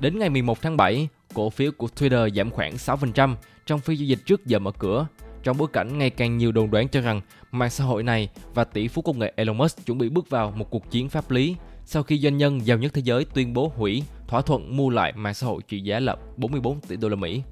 Đến 0.00 0.18
ngày 0.18 0.30
11 0.30 0.62
tháng 0.62 0.76
7, 0.76 1.08
cổ 1.34 1.50
phiếu 1.50 1.72
của 1.72 1.88
Twitter 1.96 2.34
giảm 2.34 2.50
khoảng 2.50 2.74
6% 2.74 3.34
trong 3.66 3.80
phiên 3.80 3.98
giao 3.98 4.06
dịch 4.06 4.18
trước 4.26 4.46
giờ 4.46 4.58
mở 4.58 4.70
cửa, 4.78 5.06
trong 5.42 5.58
bối 5.58 5.68
cảnh 5.72 5.98
ngày 5.98 6.10
càng 6.10 6.38
nhiều 6.38 6.52
đồn 6.52 6.70
đoán 6.70 6.88
cho 6.88 7.00
rằng 7.00 7.20
mạng 7.52 7.70
xã 7.70 7.84
hội 7.84 8.02
này 8.02 8.28
và 8.54 8.64
tỷ 8.64 8.88
phú 8.88 9.02
công 9.02 9.18
nghệ 9.18 9.32
Elon 9.36 9.58
Musk 9.58 9.86
chuẩn 9.86 9.98
bị 9.98 10.08
bước 10.08 10.30
vào 10.30 10.52
một 10.56 10.70
cuộc 10.70 10.90
chiến 10.90 11.08
pháp 11.08 11.30
lý 11.30 11.56
sau 11.84 12.02
khi 12.02 12.18
doanh 12.18 12.36
nhân 12.36 12.66
giàu 12.66 12.78
nhất 12.78 12.92
thế 12.94 13.02
giới 13.04 13.24
tuyên 13.24 13.54
bố 13.54 13.72
hủy 13.76 14.02
thỏa 14.28 14.42
thuận 14.42 14.76
mua 14.76 14.90
lại 14.90 15.12
mạng 15.12 15.34
xã 15.34 15.46
hội 15.46 15.62
trị 15.68 15.80
giá 15.80 16.00
là 16.00 16.16
44 16.36 16.80
tỷ 16.80 16.96
đô 16.96 17.08
la 17.08 17.16
Mỹ. 17.16 17.42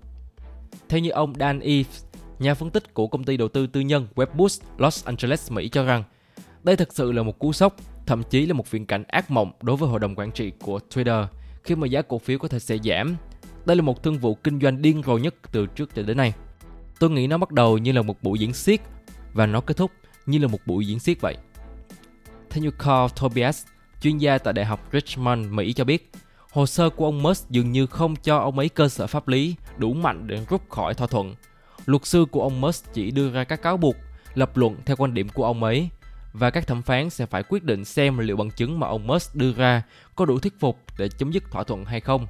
Theo 0.88 1.00
như 1.00 1.10
ông 1.10 1.32
Dan 1.40 1.60
Eves, 1.60 2.04
nhà 2.38 2.54
phân 2.54 2.70
tích 2.70 2.94
của 2.94 3.06
công 3.06 3.24
ty 3.24 3.36
đầu 3.36 3.48
tư 3.48 3.66
tư 3.66 3.80
nhân 3.80 4.06
Webboost 4.14 4.60
Los 4.78 5.04
Angeles, 5.04 5.52
Mỹ 5.52 5.68
cho 5.68 5.84
rằng 5.84 6.04
đây 6.62 6.76
thực 6.76 6.94
sự 6.94 7.12
là 7.12 7.22
một 7.22 7.38
cú 7.38 7.52
sốc, 7.52 7.76
thậm 8.06 8.22
chí 8.30 8.46
là 8.46 8.54
một 8.54 8.70
viễn 8.70 8.86
cảnh 8.86 9.04
ác 9.08 9.30
mộng 9.30 9.52
đối 9.62 9.76
với 9.76 9.88
hội 9.88 10.00
đồng 10.00 10.14
quản 10.14 10.32
trị 10.32 10.52
của 10.62 10.80
Twitter 10.94 11.26
khi 11.64 11.74
mà 11.74 11.86
giá 11.86 12.02
cổ 12.02 12.18
phiếu 12.18 12.38
có 12.38 12.48
thể 12.48 12.58
sẽ 12.58 12.78
giảm. 12.84 13.16
Đây 13.66 13.76
là 13.76 13.82
một 13.82 14.02
thương 14.02 14.18
vụ 14.18 14.34
kinh 14.34 14.60
doanh 14.60 14.82
điên 14.82 15.02
rồ 15.06 15.18
nhất 15.18 15.34
từ 15.52 15.66
trước 15.66 15.94
cho 15.94 16.02
đến 16.02 16.16
nay. 16.16 16.32
Tôi 16.98 17.10
nghĩ 17.10 17.26
nó 17.26 17.38
bắt 17.38 17.50
đầu 17.50 17.78
như 17.78 17.92
là 17.92 18.02
một 18.02 18.22
buổi 18.22 18.38
diễn 18.38 18.52
xiết 18.52 18.80
và 19.32 19.46
nó 19.46 19.60
kết 19.60 19.76
thúc 19.76 19.90
như 20.26 20.38
là 20.38 20.48
một 20.48 20.58
buổi 20.66 20.86
diễn 20.86 20.98
xiết 20.98 21.20
vậy. 21.20 21.36
Theo 22.50 22.64
như 22.64 22.70
Carl 22.70 23.12
Tobias, 23.20 23.64
chuyên 24.00 24.18
gia 24.18 24.38
tại 24.38 24.52
Đại 24.54 24.64
học 24.64 24.88
Richmond, 24.92 25.46
Mỹ 25.50 25.72
cho 25.72 25.84
biết, 25.84 26.10
hồ 26.50 26.66
sơ 26.66 26.90
của 26.90 27.04
ông 27.04 27.22
Musk 27.22 27.50
dường 27.50 27.72
như 27.72 27.86
không 27.86 28.16
cho 28.16 28.38
ông 28.38 28.58
ấy 28.58 28.68
cơ 28.68 28.88
sở 28.88 29.06
pháp 29.06 29.28
lý 29.28 29.54
đủ 29.76 29.92
mạnh 29.92 30.26
để 30.26 30.46
rút 30.50 30.68
khỏi 30.68 30.94
thỏa 30.94 31.06
thuận. 31.06 31.34
Luật 31.86 32.06
sư 32.06 32.26
của 32.30 32.42
ông 32.42 32.60
Musk 32.60 32.92
chỉ 32.92 33.10
đưa 33.10 33.30
ra 33.30 33.44
các 33.44 33.62
cáo 33.62 33.76
buộc, 33.76 33.96
lập 34.34 34.56
luận 34.56 34.76
theo 34.86 34.96
quan 34.96 35.14
điểm 35.14 35.28
của 35.28 35.44
ông 35.44 35.62
ấy 35.62 35.88
và 36.32 36.50
các 36.50 36.66
thẩm 36.66 36.82
phán 36.82 37.10
sẽ 37.10 37.26
phải 37.26 37.42
quyết 37.42 37.64
định 37.64 37.84
xem 37.84 38.18
liệu 38.18 38.36
bằng 38.36 38.50
chứng 38.50 38.80
mà 38.80 38.86
ông 38.86 39.06
Musk 39.06 39.34
đưa 39.34 39.52
ra 39.52 39.82
có 40.16 40.24
đủ 40.24 40.38
thuyết 40.38 40.60
phục 40.60 40.78
để 40.98 41.08
chấm 41.08 41.32
dứt 41.32 41.50
thỏa 41.50 41.64
thuận 41.64 41.84
hay 41.84 42.00
không. 42.00 42.26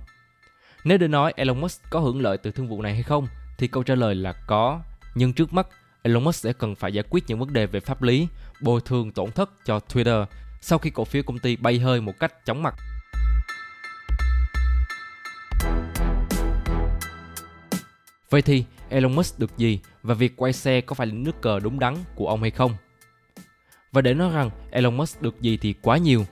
Nếu 0.85 0.99
để 0.99 1.09
nói 1.09 1.33
Elon 1.37 1.61
Musk 1.61 1.83
có 1.91 2.01
hưởng 2.01 2.21
lợi 2.21 2.39
từ 2.39 2.51
thương 2.51 2.69
vụ 2.69 2.83
này 2.83 2.95
hay 2.95 3.03
không, 3.03 3.27
thì 3.59 3.67
câu 3.67 3.83
trả 3.83 3.95
lời 3.95 4.15
là 4.15 4.33
có. 4.33 4.81
Nhưng 5.15 5.33
trước 5.33 5.53
mắt, 5.53 5.67
Elon 6.03 6.25
Musk 6.25 6.43
sẽ 6.43 6.53
cần 6.53 6.75
phải 6.75 6.93
giải 6.93 7.05
quyết 7.11 7.25
những 7.27 7.39
vấn 7.39 7.53
đề 7.53 7.67
về 7.67 7.81
pháp 7.81 8.03
lý, 8.03 8.29
bồi 8.61 8.81
thường 8.85 9.13
tổn 9.13 9.33
thất 9.33 9.51
cho 9.65 9.81
Twitter 9.89 10.27
sau 10.61 10.79
khi 10.79 10.91
cổ 10.91 11.05
phiếu 11.05 11.23
công 11.23 11.39
ty 11.39 11.57
bay 11.57 11.79
hơi 11.79 12.01
một 12.01 12.13
cách 12.21 12.47
chóng 12.47 12.63
mặt. 12.63 12.75
Vậy 18.31 18.43
thì 18.43 18.65
Elon 18.89 19.15
Musk 19.15 19.39
được 19.39 19.59
gì 19.59 19.81
và 20.03 20.15
việc 20.15 20.37
quay 20.37 20.53
xe 20.53 20.81
có 20.81 20.95
phải 20.95 21.07
là 21.07 21.13
nước 21.13 21.41
cờ 21.41 21.61
đúng 21.61 21.79
đắn 21.79 21.97
của 22.15 22.29
ông 22.29 22.41
hay 22.41 22.51
không? 22.51 22.73
Và 23.93 24.03
để 24.03 24.15
nói 24.15 24.33
rằng 24.33 24.51
Elon 24.71 24.97
Musk 24.97 25.23
được 25.23 25.41
gì 25.41 25.57
thì 25.57 25.75
quá 25.83 25.99
nhiều. 25.99 26.27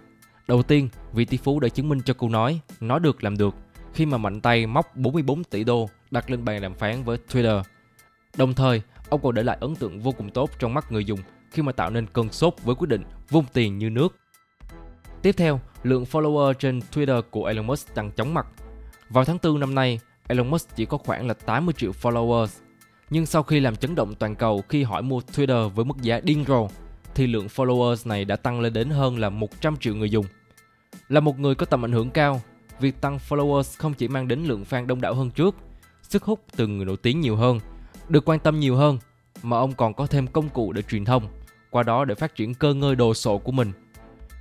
Đầu 0.49 0.63
tiên, 0.63 0.89
vị 1.13 1.25
tỷ 1.25 1.37
phú 1.37 1.61
đã 1.61 1.69
chứng 1.69 1.89
minh 1.89 2.01
cho 2.05 2.15
câu 2.15 2.29
nói 2.29 2.61
nói 2.81 3.01
được 3.01 3.25
làm 3.25 3.39
được 3.39 3.55
khi 3.95 4.07
mà 4.07 4.19
mạnh 4.19 4.41
tay 4.41 4.67
móc 4.67 4.97
44 4.97 5.45
tỷ 5.45 5.65
đô 5.65 5.89
đặt 6.15 6.31
lên 6.31 6.45
bàn 6.45 6.63
đàm 6.63 6.75
phán 6.75 7.05
với 7.05 7.19
Twitter. 7.29 7.63
Đồng 8.37 8.55
thời, 8.55 8.83
ông 9.09 9.21
còn 9.23 9.35
để 9.35 9.43
lại 9.43 9.57
ấn 9.61 9.77
tượng 9.77 10.01
vô 10.01 10.13
cùng 10.13 10.31
tốt 10.31 10.51
trong 10.59 10.75
mắt 10.75 10.93
người 10.93 11.05
dùng 11.05 11.21
khi 11.51 11.63
mà 11.63 11.73
tạo 11.73 11.91
nên 11.91 12.07
cơn 12.07 12.33
sốt 12.33 12.55
với 12.63 12.75
quyết 12.75 12.89
định 12.89 13.03
vung 13.31 13.45
tiền 13.53 13.79
như 13.79 13.91
nước. 13.91 14.17
Tiếp 15.23 15.33
theo, 15.33 15.61
lượng 15.83 16.05
follower 16.05 16.53
trên 16.53 16.81
Twitter 16.93 17.23
của 17.31 17.45
Elon 17.45 17.67
Musk 17.67 17.95
tăng 17.95 18.11
chóng 18.11 18.35
mặt. 18.35 18.47
Vào 19.09 19.25
tháng 19.25 19.39
4 19.43 19.61
năm 19.61 19.75
nay, 19.75 20.01
Elon 20.29 20.51
Musk 20.51 20.77
chỉ 20.77 20.87
có 20.87 20.99
khoảng 20.99 21.27
là 21.27 21.35
80 21.35 21.75
triệu 21.79 21.93
followers. 22.03 22.61
Nhưng 23.11 23.27
sau 23.27 23.43
khi 23.43 23.61
làm 23.61 23.77
chấn 23.77 23.95
động 23.95 24.15
toàn 24.15 24.35
cầu 24.35 24.63
khi 24.69 24.83
hỏi 24.83 25.03
mua 25.03 25.21
Twitter 25.21 25.69
với 25.69 25.85
mức 25.85 25.97
giá 26.03 26.21
điên 26.21 26.45
rồ, 26.49 26.69
thì 27.15 27.27
lượng 27.27 27.47
followers 27.47 28.09
này 28.09 28.25
đã 28.25 28.37
tăng 28.37 28.61
lên 28.61 28.73
đến 28.73 28.91
hơn 28.91 29.19
là 29.19 29.31
100 29.31 29.77
triệu 29.77 29.95
người 29.95 30.11
dùng. 30.11 30.27
Là 31.09 31.21
một 31.21 31.39
người 31.39 31.55
có 31.55 31.67
tầm 31.67 31.85
ảnh 31.85 31.93
hưởng 31.93 32.11
cao, 32.11 32.43
việc 32.81 33.01
tăng 33.01 33.19
followers 33.29 33.79
không 33.79 33.95
chỉ 33.95 34.09
mang 34.09 34.29
đến 34.29 34.45
lượng 34.45 34.65
fan 34.71 34.87
đông 34.87 35.01
đảo 35.01 35.15
hơn 35.15 35.31
trước, 35.31 35.57
sức 36.09 36.25
hút 36.25 36.45
từ 36.57 36.67
người 36.67 36.87
nổi 36.87 36.97
tiếng 36.97 37.21
nhiều 37.21 37.37
hơn, 37.37 37.61
được 38.09 38.29
quan 38.29 38.39
tâm 38.39 38.61
nhiều 38.61 38.77
hơn, 38.77 38.99
mà 39.43 39.57
ông 39.57 39.73
còn 39.73 39.95
có 39.95 40.07
thêm 40.07 40.27
công 40.27 40.49
cụ 40.49 40.73
để 40.73 40.83
truyền 40.83 41.05
thông, 41.05 41.29
qua 41.71 41.83
đó 41.83 42.05
để 42.05 42.15
phát 42.15 42.35
triển 42.35 42.55
cơ 42.55 42.75
ngơi 42.75 42.97
đồ 42.97 43.15
sộ 43.15 43.39
của 43.39 43.53
mình. 43.53 43.73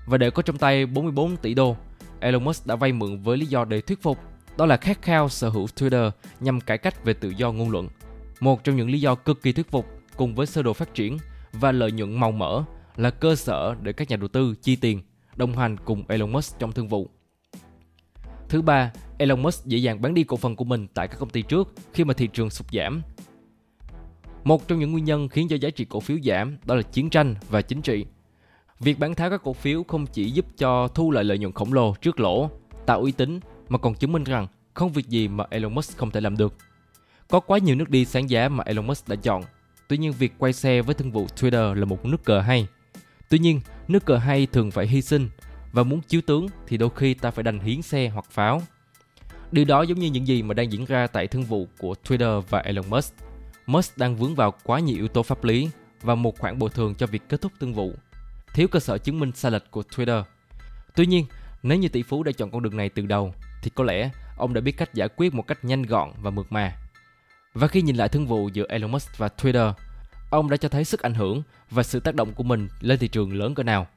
Và 0.05 0.17
để 0.17 0.29
có 0.29 0.41
trong 0.41 0.57
tay 0.57 0.85
44 0.85 1.37
tỷ 1.37 1.53
đô, 1.53 1.75
Elon 2.19 2.43
Musk 2.43 2.67
đã 2.67 2.75
vay 2.75 2.91
mượn 2.91 3.17
với 3.17 3.37
lý 3.37 3.45
do 3.45 3.65
để 3.65 3.81
thuyết 3.81 4.01
phục, 4.01 4.17
đó 4.57 4.65
là 4.65 4.77
khát 4.77 5.01
khao 5.01 5.29
sở 5.29 5.49
hữu 5.49 5.65
Twitter 5.65 6.11
nhằm 6.39 6.61
cải 6.61 6.77
cách 6.77 7.05
về 7.05 7.13
tự 7.13 7.29
do 7.29 7.51
ngôn 7.51 7.71
luận. 7.71 7.87
Một 8.39 8.63
trong 8.63 8.75
những 8.75 8.89
lý 8.89 9.01
do 9.01 9.15
cực 9.15 9.41
kỳ 9.41 9.51
thuyết 9.51 9.71
phục 9.71 9.87
cùng 10.17 10.35
với 10.35 10.45
sơ 10.45 10.61
đồ 10.61 10.73
phát 10.73 10.93
triển 10.93 11.17
và 11.53 11.71
lợi 11.71 11.91
nhuận 11.91 12.19
màu 12.19 12.31
mỡ 12.31 12.63
là 12.95 13.09
cơ 13.09 13.35
sở 13.35 13.75
để 13.81 13.93
các 13.93 14.09
nhà 14.09 14.15
đầu 14.15 14.27
tư 14.27 14.55
chi 14.61 14.75
tiền 14.75 15.01
đồng 15.35 15.57
hành 15.57 15.77
cùng 15.77 16.03
Elon 16.07 16.31
Musk 16.31 16.59
trong 16.59 16.71
thương 16.71 16.87
vụ. 16.87 17.09
Thứ 18.53 18.61
ba, 18.61 18.91
Elon 19.17 19.41
Musk 19.41 19.65
dễ 19.65 19.77
dàng 19.77 20.01
bán 20.01 20.13
đi 20.13 20.23
cổ 20.23 20.37
phần 20.37 20.55
của 20.55 20.65
mình 20.65 20.87
tại 20.93 21.07
các 21.07 21.17
công 21.19 21.29
ty 21.29 21.41
trước 21.41 21.73
khi 21.93 22.03
mà 22.03 22.13
thị 22.13 22.27
trường 22.27 22.49
sụt 22.49 22.67
giảm. 22.71 23.01
Một 24.43 24.67
trong 24.67 24.79
những 24.79 24.91
nguyên 24.91 25.05
nhân 25.05 25.29
khiến 25.29 25.47
cho 25.47 25.55
giá 25.55 25.69
trị 25.69 25.85
cổ 25.85 25.99
phiếu 25.99 26.17
giảm 26.23 26.57
đó 26.65 26.75
là 26.75 26.81
chiến 26.81 27.09
tranh 27.09 27.35
và 27.49 27.61
chính 27.61 27.81
trị. 27.81 28.05
Việc 28.79 28.99
bán 28.99 29.15
tháo 29.15 29.29
các 29.29 29.41
cổ 29.43 29.53
phiếu 29.53 29.83
không 29.83 30.05
chỉ 30.05 30.31
giúp 30.31 30.45
cho 30.57 30.87
thu 30.87 31.11
lại 31.11 31.23
lợi 31.23 31.37
nhuận 31.37 31.53
khổng 31.53 31.73
lồ 31.73 31.95
trước 32.01 32.19
lỗ, 32.19 32.49
tạo 32.85 33.01
uy 33.01 33.11
tín 33.11 33.39
mà 33.69 33.77
còn 33.77 33.95
chứng 33.95 34.11
minh 34.11 34.23
rằng 34.23 34.47
không 34.73 34.91
việc 34.91 35.07
gì 35.07 35.27
mà 35.27 35.45
Elon 35.49 35.75
Musk 35.75 35.97
không 35.97 36.11
thể 36.11 36.21
làm 36.21 36.37
được. 36.37 36.55
Có 37.29 37.39
quá 37.39 37.57
nhiều 37.57 37.75
nước 37.75 37.89
đi 37.89 38.05
sáng 38.05 38.29
giá 38.29 38.49
mà 38.49 38.63
Elon 38.63 38.87
Musk 38.87 39.07
đã 39.07 39.15
chọn. 39.15 39.43
Tuy 39.87 39.97
nhiên 39.97 40.11
việc 40.11 40.33
quay 40.37 40.53
xe 40.53 40.81
với 40.81 40.95
thương 40.95 41.11
vụ 41.11 41.27
Twitter 41.35 41.73
là 41.73 41.85
một 41.85 42.05
nước 42.05 42.23
cờ 42.23 42.39
hay. 42.39 42.67
Tuy 43.29 43.39
nhiên, 43.39 43.61
nước 43.87 44.05
cờ 44.05 44.17
hay 44.17 44.45
thường 44.45 44.71
phải 44.71 44.87
hy 44.87 45.01
sinh 45.01 45.29
và 45.73 45.83
muốn 45.83 46.01
chiếu 46.01 46.21
tướng 46.21 46.47
thì 46.67 46.77
đôi 46.77 46.89
khi 46.95 47.13
ta 47.13 47.31
phải 47.31 47.43
đành 47.43 47.59
hiến 47.59 47.81
xe 47.81 48.09
hoặc 48.09 48.25
pháo. 48.31 48.61
Điều 49.51 49.65
đó 49.65 49.81
giống 49.81 49.99
như 49.99 50.07
những 50.07 50.27
gì 50.27 50.43
mà 50.43 50.53
đang 50.53 50.71
diễn 50.71 50.85
ra 50.85 51.07
tại 51.07 51.27
thương 51.27 51.43
vụ 51.43 51.67
của 51.77 51.95
Twitter 52.07 52.41
và 52.41 52.59
Elon 52.59 52.89
Musk. 52.89 53.13
Musk 53.65 53.97
đang 53.97 54.15
vướng 54.15 54.35
vào 54.35 54.53
quá 54.63 54.79
nhiều 54.79 54.95
yếu 54.95 55.07
tố 55.07 55.23
pháp 55.23 55.43
lý 55.43 55.69
và 56.01 56.15
một 56.15 56.39
khoản 56.39 56.59
bồi 56.59 56.69
thường 56.69 56.95
cho 56.95 57.07
việc 57.07 57.29
kết 57.29 57.41
thúc 57.41 57.51
thương 57.59 57.73
vụ. 57.73 57.93
Thiếu 58.53 58.67
cơ 58.67 58.79
sở 58.79 58.97
chứng 58.97 59.19
minh 59.19 59.31
sai 59.35 59.51
lệch 59.51 59.71
của 59.71 59.83
Twitter. 59.95 60.23
Tuy 60.95 61.05
nhiên, 61.05 61.25
nếu 61.63 61.77
như 61.77 61.87
tỷ 61.89 62.03
phú 62.03 62.23
đã 62.23 62.31
chọn 62.31 62.51
con 62.51 62.63
đường 62.63 62.77
này 62.77 62.89
từ 62.89 63.05
đầu, 63.05 63.33
thì 63.63 63.71
có 63.75 63.83
lẽ 63.83 64.09
ông 64.37 64.53
đã 64.53 64.61
biết 64.61 64.77
cách 64.77 64.93
giải 64.93 65.09
quyết 65.15 65.33
một 65.33 65.47
cách 65.47 65.65
nhanh 65.65 65.83
gọn 65.83 66.11
và 66.21 66.31
mượt 66.31 66.51
mà. 66.51 66.77
Và 67.53 67.67
khi 67.67 67.81
nhìn 67.81 67.95
lại 67.95 68.09
thương 68.09 68.27
vụ 68.27 68.49
giữa 68.53 68.65
Elon 68.69 68.91
Musk 68.91 69.17
và 69.17 69.29
Twitter, 69.37 69.73
ông 70.29 70.49
đã 70.49 70.57
cho 70.57 70.69
thấy 70.69 70.85
sức 70.85 71.01
ảnh 71.01 71.13
hưởng 71.13 71.43
và 71.69 71.83
sự 71.83 71.99
tác 71.99 72.15
động 72.15 72.33
của 72.33 72.43
mình 72.43 72.67
lên 72.81 72.99
thị 72.99 73.07
trường 73.07 73.33
lớn 73.33 73.55
cỡ 73.55 73.63
nào. 73.63 73.87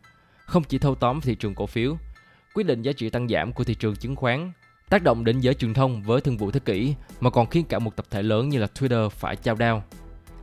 Không 0.47 0.65
chỉ 0.65 0.79
thâu 0.79 0.95
tóm 0.95 1.21
thị 1.21 1.35
trường 1.35 1.55
cổ 1.55 1.67
phiếu, 1.67 1.97
quyết 2.55 2.67
định 2.67 2.83
giá 2.83 2.93
trị 2.93 3.11
tăng 3.11 3.29
giảm 3.29 3.53
của 3.53 3.65
thị 3.65 3.75
trường 3.75 3.97
chứng 3.97 4.17
khoán, 4.17 4.53
tác 4.89 5.03
động 5.03 5.25
đến 5.25 5.41
giới 5.41 5.55
truyền 5.55 5.75
thông 5.75 6.03
với 6.03 6.21
thương 6.21 6.37
vụ 6.37 6.51
thế 6.51 6.61
kỷ 6.61 6.95
mà 7.21 7.31
còn 7.31 7.47
khiến 7.47 7.65
cả 7.69 7.79
một 7.79 7.97
tập 7.97 8.07
thể 8.11 8.23
lớn 8.23 8.49
như 8.49 8.59
là 8.59 8.67
Twitter 8.75 9.09
phải 9.09 9.37
trao 9.37 9.55
đao. 9.55 9.85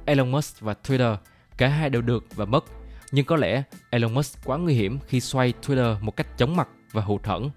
Elon 0.05 0.31
Musk 0.31 0.60
và 0.60 0.75
Twitter 0.83 1.15
cả 1.57 1.67
hai 1.67 1.89
đều 1.89 2.01
được 2.01 2.25
và 2.36 2.45
mất, 2.45 2.65
nhưng 3.12 3.25
có 3.25 3.36
lẽ 3.36 3.63
Elon 3.89 4.13
Musk 4.13 4.45
quá 4.45 4.57
nguy 4.57 4.74
hiểm 4.74 5.00
khi 5.07 5.19
xoay 5.19 5.53
Twitter 5.62 5.95
một 6.01 6.15
cách 6.15 6.38
chóng 6.38 6.55
mặt 6.55 6.67
và 6.91 7.01
hụt 7.01 7.25
hẫng. 7.25 7.50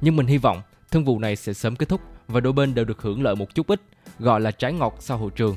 Nhưng 0.00 0.16
mình 0.16 0.26
hy 0.26 0.38
vọng 0.38 0.62
thương 0.90 1.04
vụ 1.04 1.18
này 1.18 1.36
sẽ 1.36 1.52
sớm 1.52 1.76
kết 1.76 1.88
thúc 1.88 2.00
và 2.28 2.40
đôi 2.40 2.52
bên 2.52 2.74
đều 2.74 2.84
được 2.84 3.02
hưởng 3.02 3.22
lợi 3.22 3.36
một 3.36 3.54
chút 3.54 3.66
ít, 3.66 3.80
gọi 4.18 4.40
là 4.40 4.50
trái 4.50 4.72
ngọt 4.72 4.96
sau 4.98 5.18
hậu 5.18 5.30
trường. 5.30 5.56